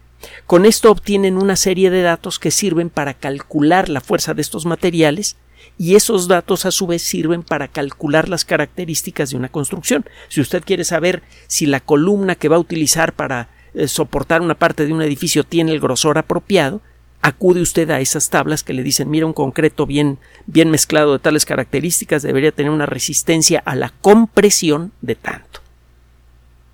Con 0.45 0.65
esto 0.65 0.91
obtienen 0.91 1.37
una 1.37 1.55
serie 1.55 1.89
de 1.89 2.01
datos 2.01 2.39
que 2.39 2.51
sirven 2.51 2.89
para 2.89 3.13
calcular 3.13 3.89
la 3.89 4.01
fuerza 4.01 4.33
de 4.33 4.41
estos 4.41 4.65
materiales 4.65 5.37
y 5.77 5.95
esos 5.95 6.27
datos 6.27 6.65
a 6.65 6.71
su 6.71 6.87
vez 6.87 7.01
sirven 7.01 7.43
para 7.43 7.67
calcular 7.67 8.29
las 8.29 8.45
características 8.45 9.31
de 9.31 9.37
una 9.37 9.49
construcción. 9.49 10.05
Si 10.29 10.41
usted 10.41 10.63
quiere 10.63 10.83
saber 10.83 11.23
si 11.47 11.65
la 11.65 11.79
columna 11.79 12.35
que 12.35 12.49
va 12.49 12.57
a 12.57 12.59
utilizar 12.59 13.13
para 13.13 13.49
eh, 13.73 13.87
soportar 13.87 14.41
una 14.41 14.55
parte 14.55 14.85
de 14.85 14.93
un 14.93 15.01
edificio 15.01 15.43
tiene 15.43 15.71
el 15.71 15.79
grosor 15.79 16.17
apropiado, 16.17 16.81
acude 17.23 17.61
usted 17.61 17.89
a 17.89 18.01
esas 18.01 18.29
tablas 18.29 18.63
que 18.63 18.73
le 18.73 18.83
dicen, 18.83 19.09
mira, 19.09 19.25
un 19.25 19.33
concreto 19.33 19.85
bien, 19.85 20.19
bien 20.45 20.69
mezclado 20.69 21.13
de 21.13 21.19
tales 21.19 21.45
características 21.45 22.21
debería 22.21 22.51
tener 22.51 22.69
una 22.69 22.85
resistencia 22.85 23.63
a 23.65 23.75
la 23.75 23.89
compresión 24.01 24.91
de 25.01 25.15
tanto 25.15 25.61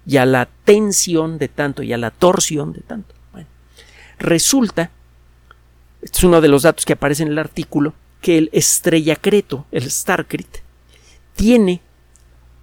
y 0.07 0.17
a 0.17 0.25
la 0.25 0.49
tensión 0.65 1.37
de 1.37 1.49
tanto 1.49 1.83
y 1.83 1.93
a 1.93 1.99
la 1.99 2.09
torsión 2.09 2.73
de 2.73 2.81
tanto. 2.81 3.13
Bueno, 3.31 3.47
resulta, 4.17 4.89
este 6.01 6.17
es 6.17 6.23
uno 6.23 6.41
de 6.41 6.47
los 6.47 6.63
datos 6.63 6.83
que 6.83 6.93
aparece 6.93 7.21
en 7.21 7.29
el 7.29 7.37
artículo, 7.37 7.93
que 8.19 8.39
el 8.39 8.49
estrellacreto, 8.51 9.67
el 9.71 9.89
Starcrete, 9.91 10.63
tiene 11.35 11.81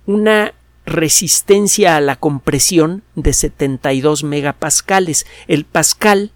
una 0.07 0.55
resistencia 0.87 1.97
a 1.97 2.01
la 2.01 2.17
compresión 2.17 3.05
de 3.15 3.33
72 3.33 4.25
megapascales. 4.25 5.25
El 5.47 5.65
pascal 5.65 6.33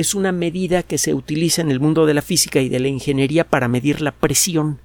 es 0.00 0.14
una 0.14 0.32
medida 0.32 0.82
que 0.82 0.98
se 0.98 1.14
utiliza 1.14 1.62
en 1.62 1.70
el 1.70 1.80
mundo 1.80 2.06
de 2.06 2.14
la 2.14 2.22
física 2.22 2.60
y 2.60 2.68
de 2.68 2.80
la 2.80 2.88
ingeniería 2.88 3.44
para 3.44 3.68
medir 3.68 4.00
la 4.00 4.12
presión. 4.12 4.80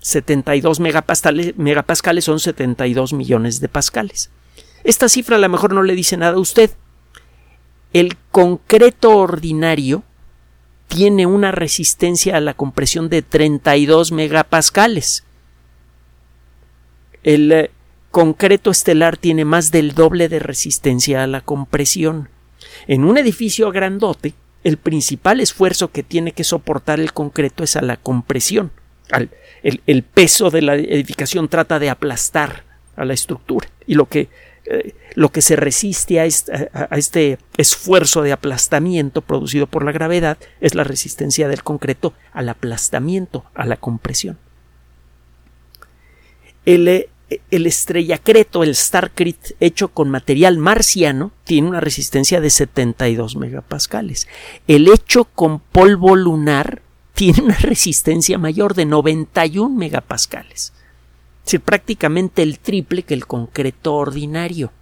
72 0.00 0.80
megapascales, 0.80 1.56
megapascales 1.56 2.24
son 2.24 2.40
72 2.40 3.12
millones 3.12 3.60
de 3.60 3.68
pascales. 3.68 4.30
Esta 4.84 5.08
cifra 5.08 5.36
a 5.36 5.38
lo 5.38 5.48
mejor 5.48 5.72
no 5.72 5.82
le 5.82 5.94
dice 5.94 6.16
nada 6.16 6.36
a 6.36 6.40
usted. 6.40 6.70
El 7.92 8.16
concreto 8.30 9.16
ordinario 9.16 10.02
tiene 10.88 11.24
una 11.26 11.52
resistencia 11.52 12.36
a 12.36 12.40
la 12.40 12.54
compresión 12.54 13.08
de 13.08 13.22
32 13.22 14.12
megapascales. 14.12 15.24
El 17.22 17.52
eh, 17.52 17.70
concreto 18.10 18.70
estelar 18.70 19.16
tiene 19.16 19.44
más 19.44 19.70
del 19.70 19.94
doble 19.94 20.28
de 20.28 20.38
resistencia 20.40 21.22
a 21.22 21.26
la 21.26 21.40
compresión. 21.40 22.28
En 22.86 23.04
un 23.04 23.18
edificio 23.18 23.70
grandote, 23.70 24.34
el 24.64 24.76
principal 24.76 25.40
esfuerzo 25.40 25.90
que 25.90 26.02
tiene 26.02 26.32
que 26.32 26.44
soportar 26.44 27.00
el 27.00 27.12
concreto 27.12 27.64
es 27.64 27.76
a 27.76 27.82
la 27.82 27.96
compresión. 27.96 28.70
el, 29.62 30.02
peso 30.02 30.50
de 30.50 30.62
la 30.62 30.74
edificación 30.74 31.48
trata 31.48 31.78
de 31.78 31.90
aplastar 31.90 32.64
a 32.96 33.04
la 33.04 33.14
estructura. 33.14 33.68
Y 33.86 33.94
lo 33.94 34.06
que, 34.06 34.28
eh, 34.64 34.94
se 35.40 35.56
resiste 35.56 36.20
a 36.20 36.24
este, 36.24 37.38
esfuerzo 37.56 38.22
de 38.22 38.32
aplastamiento 38.32 39.20
producido 39.22 39.66
por 39.66 39.84
la 39.84 39.92
gravedad 39.92 40.38
es 40.60 40.74
la 40.74 40.84
resistencia 40.84 41.48
del 41.48 41.62
concreto 41.62 42.14
al 42.32 42.48
aplastamiento, 42.48 43.44
a 43.54 43.66
la 43.66 43.76
compresión. 43.76 44.38
El, 46.64 47.08
el 47.50 47.66
estrellacreto, 47.66 48.62
el 48.62 48.74
Starcrete 48.74 49.56
hecho 49.60 49.88
con 49.88 50.10
material 50.10 50.58
marciano, 50.58 51.32
tiene 51.44 51.68
una 51.68 51.80
resistencia 51.80 52.40
de 52.40 52.50
72 52.50 53.36
megapascales. 53.36 54.28
El 54.66 54.88
hecho 54.88 55.24
con 55.24 55.60
polvo 55.60 56.16
lunar 56.16 56.82
tiene 57.14 57.42
una 57.42 57.56
resistencia 57.56 58.38
mayor 58.38 58.74
de 58.74 58.86
91 58.86 59.74
megapascales. 59.74 60.72
Es 61.46 61.60
prácticamente 61.60 62.42
el 62.42 62.58
triple 62.58 63.02
que 63.02 63.14
el 63.14 63.26
concreto 63.26 63.94
ordinario. 63.94 64.72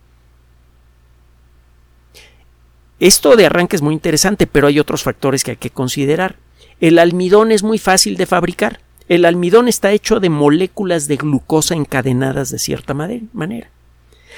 Esto 2.99 3.35
de 3.35 3.47
arranque 3.47 3.77
es 3.77 3.83
muy 3.83 3.95
interesante, 3.95 4.47
pero 4.47 4.67
hay 4.67 4.79
otros 4.79 5.03
factores 5.03 5.43
que 5.43 5.53
hay 5.53 5.57
que 5.57 5.71
considerar. 5.71 6.37
El 6.81 6.99
almidón 6.99 7.51
es 7.51 7.63
muy 7.63 7.79
fácil 7.79 8.17
de 8.17 8.27
fabricar 8.27 8.81
el 9.11 9.25
almidón 9.25 9.67
está 9.67 9.91
hecho 9.91 10.21
de 10.21 10.31
moléculas 10.31 11.09
de 11.09 11.17
glucosa 11.17 11.75
encadenadas 11.75 12.51
de 12.51 12.61
cierta 12.61 12.95
manera. 12.95 13.69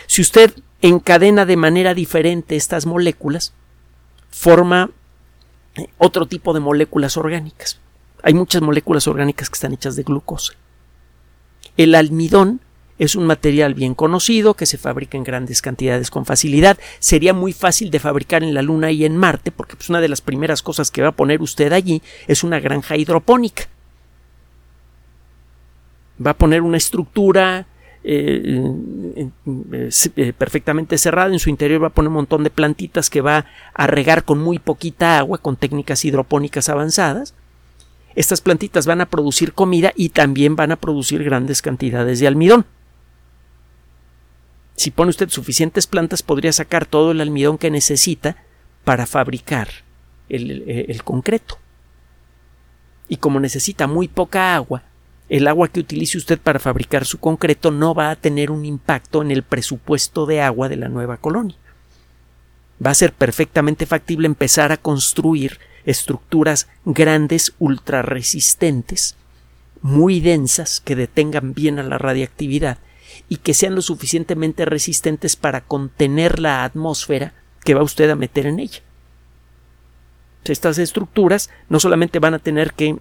Si 0.07 0.23
usted 0.23 0.51
encadena 0.81 1.45
de 1.45 1.59
manera 1.59 1.93
diferente 1.93 2.57
estas 2.57 2.87
moléculas, 2.87 3.53
forma 4.31 4.89
eh, 5.75 5.89
otro 5.99 6.25
tipo 6.25 6.55
de 6.55 6.61
moléculas 6.61 7.19
orgánicas. 7.19 7.81
Hay 8.23 8.33
muchas 8.33 8.63
moléculas 8.63 9.07
orgánicas 9.07 9.51
que 9.51 9.57
están 9.57 9.75
hechas 9.75 9.95
de 9.95 10.05
glucosa. 10.05 10.55
El 11.77 11.95
almidón 11.95 12.63
es 12.99 13.15
un 13.15 13.27
material 13.27 13.75
bien 13.75 13.95
conocido 13.95 14.55
que 14.55 14.65
se 14.65 14.79
fabrica 14.79 15.19
en 15.19 15.25
grandes 15.25 15.61
cantidades 15.61 16.11
con 16.11 16.25
facilidad. 16.25 16.79
Sería 16.99 17.35
muy 17.35 17.53
fácil 17.53 17.91
de 17.91 18.01
fabricar 18.01 18.43
en 18.43 18.55
la 18.55 18.63
Luna 18.63 18.91
y 18.91 19.05
en 19.05 19.19
Marte 19.19 19.53
porque 19.53 19.77
pues, 19.77 19.91
una 19.91 20.01
de 20.01 20.09
las 20.09 20.23
primeras 20.23 20.63
cosas 20.63 20.91
que 20.91 21.03
va 21.03 21.09
a 21.09 21.13
poner 21.13 21.43
usted 21.43 21.75
allí 21.75 22.01
es 22.27 22.43
una 22.43 22.59
granja 22.59 22.97
hidropónica 22.97 23.69
va 26.25 26.33
a 26.33 26.37
poner 26.39 26.63
una 26.63 26.77
estructura 26.77 27.67
eh, 28.05 29.29
eh, 30.17 30.33
perfectamente 30.37 30.99
cerrada, 30.99 31.33
en 31.33 31.39
su 31.39 31.51
interior 31.51 31.83
va 31.83 31.89
a 31.89 31.91
poner 31.91 32.09
un 32.09 32.15
montón 32.15 32.43
de 32.43 32.51
plantitas 32.51 33.11
que 33.11 33.21
va 33.21 33.47
a 33.75 33.87
regar 33.87 34.25
con 34.25 34.43
muy 34.43 34.59
poquita 34.59 35.19
agua, 35.19 35.39
con 35.39 35.57
técnicas 35.57 36.05
hidropónicas 36.05 36.69
avanzadas. 36.69 37.35
estas 38.15 38.41
plantitas 38.41 38.87
van 38.87 39.01
a 39.01 39.07
producir 39.07 39.55
comida 39.55 39.93
y 39.97 40.11
también 40.11 40.57
van 40.57 40.73
a 40.73 40.77
producir 40.77 41.25
grandes 41.25 41.63
cantidades 41.63 42.21
de 42.21 42.27
almidón. 42.27 42.67
Si 44.77 44.91
pone 44.91 45.11
usted 45.11 45.29
suficientes 45.29 45.87
plantas, 45.87 46.23
podría 46.23 46.53
sacar 46.53 46.87
todo 46.87 47.13
el 47.13 47.21
almidón 47.21 47.57
que 47.57 47.71
necesita 47.71 48.37
para 48.85 49.07
fabricar 49.07 49.69
el, 50.29 51.03
concreto. 51.05 51.59
Y 53.09 53.19
como 53.19 53.39
necesita 53.39 53.87
muy 53.87 54.09
poca 54.09 54.55
agua, 54.55 54.83
el 55.29 55.49
agua 55.49 55.69
que 55.69 55.81
utilice 55.81 56.19
usted 56.19 56.39
para 56.39 56.59
fabricar 56.59 57.07
su 57.07 57.19
concreto 57.19 57.71
no 57.71 57.95
va 57.95 58.11
a 58.11 58.17
tener 58.17 58.51
un 58.51 58.65
impacto 58.65 59.23
en 59.23 59.31
el 59.31 59.43
presupuesto 59.43 60.27
de 60.27 60.43
agua 60.43 60.69
de 60.69 60.77
la 60.77 60.89
nueva 60.89 61.17
colonia. 61.17 61.57
Va 62.85 62.91
a 62.91 62.95
ser 62.95 63.13
perfectamente 63.13 63.87
factible 63.87 64.27
empezar 64.27 64.73
a 64.73 64.77
construir 64.77 65.59
estructuras 65.85 66.69
grandes, 66.85 67.55
ultra 67.59 68.03
resistentes, 68.03 69.17
muy 69.81 70.21
densas, 70.21 70.81
que 70.81 70.97
detengan 70.97 71.55
bien 71.55 71.79
a 71.79 71.83
la 71.83 71.99
radiactividad 71.99 72.79
y 73.29 73.37
que 73.37 73.55
sean 73.55 73.75
lo 73.75 73.83
suficientemente 73.83 74.65
resistentes 74.65 75.37
para 75.37 75.63
contener 75.63 76.39
la 76.39 76.65
atmósfera 76.65 77.35
que 77.65 77.75
va 77.75 77.83
usted 77.83 78.11
a 78.11 78.17
meter 78.17 78.47
en 78.47 78.59
ella. 78.59 78.81
Estas 80.45 80.79
estructuras 80.79 81.51
no 81.69 81.79
solamente 81.79 82.19
van 82.19 82.35
a 82.35 82.39
tener 82.41 82.73
que 82.73 82.99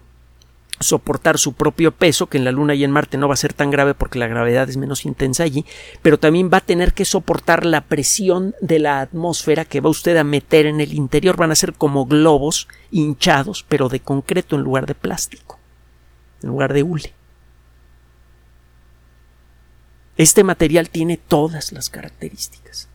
soportar 0.82 1.38
su 1.38 1.52
propio 1.54 1.92
peso, 1.92 2.26
que 2.26 2.38
en 2.38 2.44
la 2.44 2.52
Luna 2.52 2.74
y 2.74 2.84
en 2.84 2.90
Marte 2.90 3.18
no 3.18 3.28
va 3.28 3.34
a 3.34 3.36
ser 3.36 3.52
tan 3.52 3.70
grave 3.70 3.94
porque 3.94 4.18
la 4.18 4.26
gravedad 4.26 4.68
es 4.68 4.76
menos 4.76 5.04
intensa 5.04 5.44
allí, 5.44 5.64
pero 6.02 6.18
también 6.18 6.50
va 6.52 6.58
a 6.58 6.62
tener 6.62 6.92
que 6.92 7.04
soportar 7.04 7.66
la 7.66 7.82
presión 7.82 8.54
de 8.60 8.78
la 8.78 9.00
atmósfera 9.00 9.64
que 9.64 9.80
va 9.80 9.90
usted 9.90 10.16
a 10.16 10.24
meter 10.24 10.66
en 10.66 10.80
el 10.80 10.94
interior. 10.94 11.36
Van 11.36 11.50
a 11.50 11.56
ser 11.56 11.72
como 11.74 12.06
globos 12.06 12.68
hinchados, 12.90 13.64
pero 13.68 13.88
de 13.88 14.00
concreto 14.00 14.56
en 14.56 14.62
lugar 14.62 14.86
de 14.86 14.94
plástico, 14.94 15.58
en 16.42 16.50
lugar 16.50 16.72
de 16.72 16.82
hule. 16.82 17.14
Este 20.16 20.44
material 20.44 20.90
tiene 20.90 21.16
todas 21.16 21.72
las 21.72 21.88
características. 21.90 22.88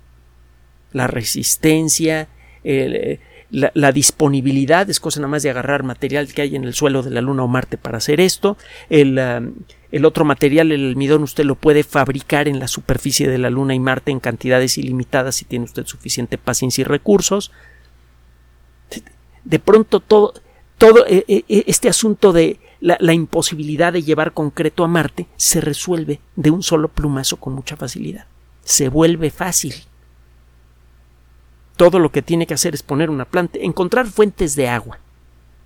La 0.92 1.08
resistencia, 1.08 2.28
el, 2.64 3.20
la, 3.50 3.92
disponibilidad, 3.92 4.90
es 4.90 5.00
cosa 5.00 5.20
nada 5.20 5.30
más 5.30 5.44
de 5.44 5.50
agarrar 5.50 5.84
material 5.84 6.28
que 6.34 6.42
hay 6.42 6.56
en 6.56 6.66
el 6.66 6.74
suelo 6.74 7.02
de 7.02 7.12
la 7.12 7.22
Luna 7.22 7.44
o 7.44 7.48
Marte 7.48 7.78
para 7.78 7.98
hacer 7.98 8.20
esto. 8.20 8.58
El, 8.90 9.18
um, 9.20 9.54
el 9.92 10.06
otro 10.06 10.26
material, 10.26 10.72
el 10.72 10.90
almidón, 10.90 11.24
usted 11.24 11.46
lo 11.46 11.56
puede 11.56 11.84
fabricar 11.84 12.48
en 12.48 12.60
la 12.60 12.68
superficie 12.68 13.30
de 13.30 13.38
la 13.38 13.50
Luna 13.50 13.74
y 13.74 13.80
Marte 13.80 14.12
en 14.12 14.20
cantidades 14.20 14.78
ilimitadas 14.78 15.36
si 15.36 15.46
tiene 15.46 15.66
usted 15.66 15.86
suficiente 15.86 16.38
paciencia 16.38 16.82
y 16.82 16.86
recursos. 16.86 17.52
De 19.46 19.60
pronto 19.60 20.02
todo, 20.02 20.34
todo 20.78 21.06
e, 21.08 21.24
e, 21.28 21.46
e, 21.48 21.64
este 21.68 21.88
asunto 21.88 22.34
de 22.34 22.60
la, 22.80 23.14
imposibilidad 23.14 23.94
de 23.94 24.04
llevar 24.04 24.34
concreto 24.34 24.84
a 24.84 24.88
Marte 24.88 25.28
se 25.36 25.62
resuelve 25.62 26.20
de 26.36 26.52
un 26.52 26.64
solo 26.64 26.90
plumazo 26.90 27.38
con 27.38 27.54
mucha 27.54 27.76
facilidad. 27.76 28.28
Se 28.64 28.90
vuelve 28.90 29.32
fácil 29.32 29.74
todo 31.78 32.00
lo 32.00 32.12
que 32.12 32.22
tiene 32.22 32.48
que 32.48 32.56
hacer 32.56 32.74
es 32.74 32.84
poner 32.84 33.10
una 33.10 33.26
planta, 33.26 33.60
encontrar 33.62 34.08
fuentes 34.08 34.56
de 34.56 34.68
agua, 34.68 35.00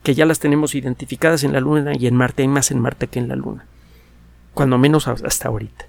que 0.04 0.14
ya 0.14 0.26
las 0.26 0.40
tenemos 0.40 0.76
identificadas 0.76 1.44
en 1.44 1.54
la 1.54 1.62
Luna 1.62 1.94
y 1.98 2.06
en 2.06 2.16
Marte, 2.16 2.44
hay 2.44 2.48
más 2.48 2.70
en 2.70 2.80
Marte 2.80 3.08
que 3.08 3.20
en 3.20 3.30
la 3.30 3.36
Luna, 3.36 3.66
cuando 4.54 4.78
menos 4.78 5.08
hasta 5.08 5.48
ahorita. 5.48 5.86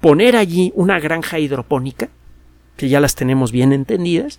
Poner 0.00 0.36
allí 0.36 0.72
una 0.74 1.00
granja 1.00 1.38
hidropónica, 1.38 2.08
que 2.76 2.88
ya 2.88 3.00
las 3.00 3.14
tenemos 3.14 3.50
bien 3.50 3.72
entendidas, 3.72 4.38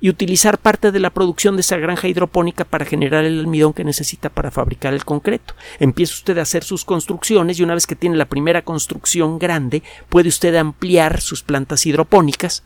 y 0.00 0.10
utilizar 0.10 0.58
parte 0.58 0.92
de 0.92 1.00
la 1.00 1.10
producción 1.10 1.56
de 1.56 1.60
esa 1.60 1.76
granja 1.76 2.08
hidropónica 2.08 2.64
para 2.64 2.84
generar 2.84 3.24
el 3.24 3.40
almidón 3.40 3.72
que 3.72 3.84
necesita 3.84 4.28
para 4.28 4.50
fabricar 4.50 4.94
el 4.94 5.04
concreto. 5.04 5.54
Empieza 5.80 6.14
usted 6.14 6.38
a 6.38 6.42
hacer 6.42 6.62
sus 6.62 6.84
construcciones 6.84 7.58
y 7.58 7.64
una 7.64 7.74
vez 7.74 7.86
que 7.86 7.96
tiene 7.96 8.16
la 8.16 8.26
primera 8.26 8.62
construcción 8.62 9.38
grande, 9.38 9.82
puede 10.08 10.28
usted 10.28 10.54
ampliar 10.54 11.20
sus 11.20 11.42
plantas 11.42 11.84
hidropónicas 11.84 12.62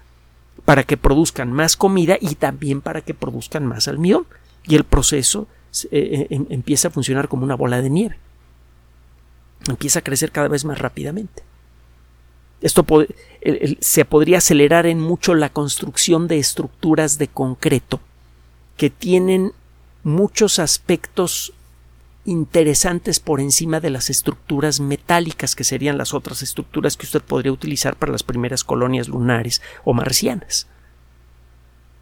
para 0.64 0.85
que 0.85 0.96
produzcan 0.96 1.53
más 1.53 1.77
comida 1.77 2.16
y 2.20 2.35
también 2.37 2.81
para 2.81 3.01
que 3.01 3.14
produzcan 3.14 3.66
más 3.66 3.88
almidón. 3.88 4.27
Y 4.64 4.77
el 4.77 4.85
proceso 4.85 5.48
eh, 5.85 5.88
eh, 5.92 6.27
em, 6.31 6.46
empieza 6.51 6.88
a 6.88 6.90
funcionar 6.90 7.29
como 7.29 7.44
una 7.44 7.57
bola 7.57 7.81
de 7.83 7.90
nieve. 7.90 8.18
Empieza 9.68 10.01
a 10.01 10.03
crecer 10.03 10.33
cada 10.33 10.48
vez 10.48 10.64
más 10.64 10.79
rápidamente. 10.79 11.42
Esto 12.61 12.87
se 13.81 14.05
podría 14.05 14.38
acelerar 14.38 14.87
en 14.87 15.01
mucho 15.01 15.35
la 15.35 15.48
construcción 15.48 16.29
de 16.29 16.38
estructuras 16.38 17.18
de 17.18 17.27
concreto 17.27 17.98
que 18.77 18.88
tienen 18.88 19.53
muchos 20.05 20.61
aspectos 20.61 21.53
interesantes 22.24 23.18
por 23.18 23.40
encima 23.40 23.80
de 23.80 23.90
las 23.90 24.08
estructuras 24.08 24.80
metálicas 24.80 25.56
que 25.56 25.64
serían 25.64 25.98
las 25.98 26.14
otras 26.14 26.42
estructuras 26.42 26.96
que 26.96 27.06
usted 27.06 27.20
podría 27.22 27.52
utilizar 27.52 27.96
para 27.96 28.12
las 28.12 28.22
primeras 28.22 28.62
colonias 28.62 29.08
lunares 29.08 29.61
o 29.85 29.92
marcianas. 29.92 30.68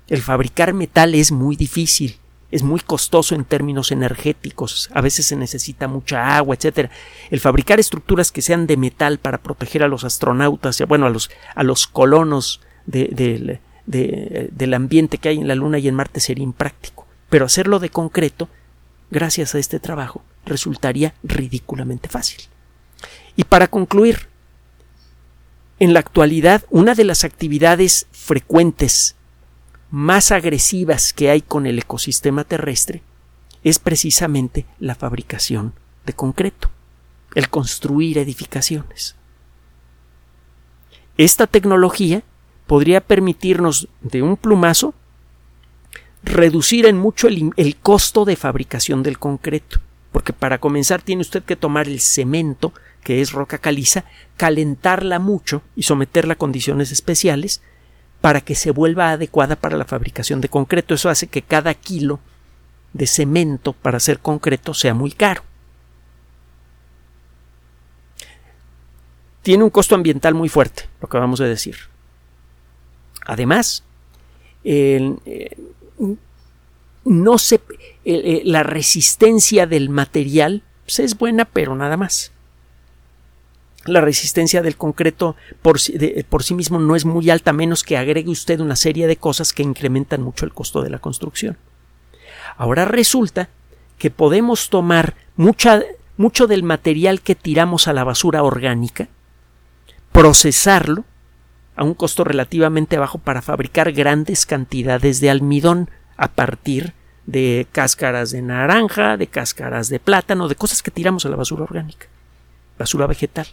El 0.08 0.20
fabricar 0.20 0.74
metal 0.74 1.14
es 1.14 1.32
muy 1.32 1.56
difícil, 1.56 2.18
es 2.50 2.62
muy 2.62 2.80
costoso 2.80 3.34
en 3.34 3.44
términos 3.44 3.92
energéticos, 3.92 4.90
a 4.92 5.00
veces 5.00 5.24
se 5.24 5.36
necesita 5.36 5.88
mucha 5.88 6.36
agua, 6.36 6.56
etc. 6.56 6.90
El 7.30 7.40
fabricar 7.40 7.80
estructuras 7.80 8.32
que 8.32 8.42
sean 8.42 8.66
de 8.66 8.76
metal 8.76 9.18
para 9.18 9.38
proteger 9.38 9.82
a 9.82 9.88
los 9.88 10.04
astronautas, 10.04 10.82
bueno, 10.86 11.06
a 11.06 11.10
los, 11.10 11.30
a 11.54 11.62
los 11.62 11.86
colonos 11.86 12.60
del 12.86 13.60
ambiente 14.74 15.18
que 15.18 15.28
hay 15.30 15.38
en 15.38 15.48
la 15.48 15.54
Luna 15.54 15.78
y 15.78 15.88
en 15.88 15.94
Marte 15.94 16.20
sería 16.20 16.44
impráctico, 16.44 17.06
pero 17.30 17.46
hacerlo 17.46 17.78
de 17.78 17.88
concreto 17.88 18.48
gracias 19.10 19.54
a 19.54 19.58
este 19.58 19.80
trabajo, 19.80 20.22
resultaría 20.44 21.14
ridículamente 21.22 22.08
fácil. 22.08 22.40
Y 23.36 23.44
para 23.44 23.68
concluir, 23.68 24.28
en 25.78 25.94
la 25.94 26.00
actualidad 26.00 26.64
una 26.70 26.94
de 26.94 27.04
las 27.04 27.24
actividades 27.24 28.06
frecuentes 28.12 29.16
más 29.90 30.30
agresivas 30.30 31.12
que 31.12 31.30
hay 31.30 31.40
con 31.40 31.66
el 31.66 31.78
ecosistema 31.78 32.44
terrestre 32.44 33.02
es 33.64 33.78
precisamente 33.78 34.66
la 34.78 34.94
fabricación 34.94 35.74
de 36.06 36.12
concreto, 36.12 36.70
el 37.34 37.48
construir 37.48 38.18
edificaciones. 38.18 39.16
Esta 41.16 41.46
tecnología 41.46 42.22
podría 42.66 43.00
permitirnos 43.00 43.88
de 44.00 44.22
un 44.22 44.36
plumazo 44.36 44.94
reducir 46.22 46.86
en 46.86 46.98
mucho 46.98 47.28
el, 47.28 47.76
costo 47.76 48.24
de 48.24 48.36
fabricación 48.36 49.02
del 49.02 49.18
concreto. 49.18 49.80
Porque 50.12 50.32
para 50.32 50.58
comenzar 50.58 51.02
tiene 51.02 51.22
usted 51.22 51.42
que 51.42 51.56
tomar 51.56 51.86
el 51.86 52.00
cemento, 52.00 52.72
que 53.04 53.20
es 53.20 53.32
roca 53.32 53.58
caliza, 53.58 54.04
calentarla 54.36 55.18
mucho 55.18 55.62
y 55.76 55.84
someterla 55.84 56.34
a 56.34 56.38
condiciones 56.38 56.90
especiales 56.90 57.62
para 58.20 58.40
que 58.40 58.54
se 58.54 58.70
vuelva 58.70 59.12
adecuada 59.12 59.56
para 59.56 59.76
la 59.76 59.84
fabricación 59.84 60.40
de 60.40 60.48
concreto. 60.48 60.94
Eso 60.94 61.08
hace 61.08 61.28
que 61.28 61.42
cada 61.42 61.74
kilo 61.74 62.20
de 62.92 63.06
cemento 63.06 63.72
para 63.72 63.98
hacer 63.98 64.18
concreto 64.18 64.74
sea 64.74 64.94
muy 64.94 65.12
caro. 65.12 65.42
Tiene 69.42 69.64
un 69.64 69.70
costo 69.70 69.94
ambiental 69.94 70.34
muy 70.34 70.48
fuerte, 70.48 70.88
lo 71.00 71.08
que 71.08 71.18
vamos 71.18 71.40
a 71.40 71.44
decir. 71.44 71.76
Además, 73.24 73.84
el, 74.64 75.16
no 77.04 77.38
se 77.38 77.56
eh, 77.56 77.60
eh, 78.04 78.42
la 78.44 78.62
resistencia 78.62 79.66
del 79.66 79.88
material 79.88 80.62
pues, 80.84 81.00
es 81.00 81.16
buena, 81.16 81.44
pero 81.44 81.74
nada 81.74 81.96
más. 81.96 82.32
La 83.86 84.00
resistencia 84.00 84.60
del 84.60 84.76
concreto 84.76 85.36
por, 85.62 85.78
por 86.28 86.42
sí 86.42 86.54
mismo 86.54 86.78
no 86.78 86.96
es 86.96 87.04
muy 87.06 87.30
alta, 87.30 87.52
menos 87.52 87.82
que 87.82 87.96
agregue 87.96 88.30
usted 88.30 88.60
una 88.60 88.76
serie 88.76 89.06
de 89.06 89.16
cosas 89.16 89.54
que 89.54 89.62
incrementan 89.62 90.22
mucho 90.22 90.44
el 90.44 90.52
costo 90.52 90.82
de 90.82 90.90
la 90.90 90.98
construcción. 90.98 91.56
Ahora 92.56 92.84
resulta 92.84 93.48
que 93.96 94.10
podemos 94.10 94.68
tomar 94.68 95.14
mucha, 95.36 95.82
mucho 96.18 96.46
del 96.46 96.62
material 96.62 97.22
que 97.22 97.34
tiramos 97.34 97.88
a 97.88 97.94
la 97.94 98.04
basura 98.04 98.42
orgánica, 98.42 99.08
procesarlo 100.12 101.04
a 101.80 101.84
un 101.84 101.94
costo 101.94 102.24
relativamente 102.24 102.98
bajo 102.98 103.16
para 103.16 103.40
fabricar 103.40 103.92
grandes 103.92 104.44
cantidades 104.44 105.18
de 105.20 105.30
almidón 105.30 105.88
a 106.18 106.28
partir 106.28 106.92
de 107.24 107.66
cáscaras 107.72 108.32
de 108.32 108.42
naranja, 108.42 109.16
de 109.16 109.26
cáscaras 109.26 109.88
de 109.88 109.98
plátano, 109.98 110.46
de 110.46 110.56
cosas 110.56 110.82
que 110.82 110.90
tiramos 110.90 111.24
a 111.24 111.30
la 111.30 111.36
basura 111.36 111.62
orgánica, 111.64 112.06
basura 112.78 113.06
vegetal. 113.06 113.46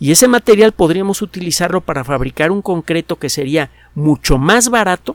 Y 0.00 0.12
ese 0.12 0.28
material 0.28 0.72
podríamos 0.72 1.20
utilizarlo 1.20 1.82
para 1.82 2.04
fabricar 2.04 2.50
un 2.50 2.62
concreto 2.62 3.16
que 3.16 3.28
sería 3.28 3.70
mucho 3.94 4.38
más 4.38 4.70
barato, 4.70 5.14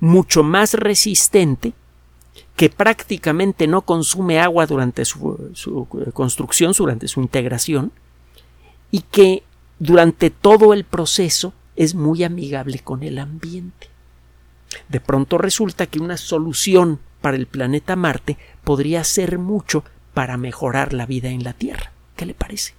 mucho 0.00 0.42
más 0.42 0.74
resistente, 0.74 1.72
que 2.56 2.68
prácticamente 2.68 3.66
no 3.66 3.80
consume 3.80 4.38
agua 4.38 4.66
durante 4.66 5.06
su, 5.06 5.50
su 5.54 5.88
construcción, 6.12 6.74
durante 6.76 7.08
su 7.08 7.22
integración, 7.22 7.90
y 8.90 9.00
que 9.00 9.44
durante 9.80 10.30
todo 10.30 10.72
el 10.74 10.84
proceso 10.84 11.52
es 11.74 11.96
muy 11.96 12.22
amigable 12.22 12.78
con 12.78 13.02
el 13.02 13.18
ambiente. 13.18 13.88
De 14.88 15.00
pronto 15.00 15.38
resulta 15.38 15.86
que 15.86 15.98
una 15.98 16.16
solución 16.16 17.00
para 17.20 17.36
el 17.36 17.46
planeta 17.46 17.96
Marte 17.96 18.36
podría 18.62 19.02
ser 19.02 19.38
mucho 19.38 19.82
para 20.14 20.36
mejorar 20.36 20.92
la 20.92 21.06
vida 21.06 21.30
en 21.30 21.42
la 21.42 21.54
Tierra. 21.54 21.90
¿Qué 22.14 22.26
le 22.26 22.34
parece? 22.34 22.74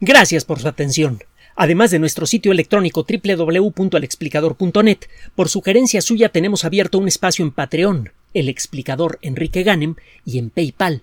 Gracias 0.00 0.44
por 0.44 0.60
su 0.60 0.68
atención. 0.68 1.24
Además 1.56 1.90
de 1.90 1.98
nuestro 1.98 2.26
sitio 2.26 2.52
electrónico 2.52 3.04
www.alexplicador.net, 3.04 4.98
por 5.34 5.48
sugerencia 5.48 6.02
suya 6.02 6.28
tenemos 6.28 6.64
abierto 6.64 6.98
un 6.98 7.08
espacio 7.08 7.44
en 7.44 7.50
Patreon, 7.50 8.12
el 8.34 8.48
explicador 8.48 9.18
Enrique 9.22 9.64
Ganem, 9.64 9.96
y 10.24 10.38
en 10.38 10.50
PayPal, 10.50 11.02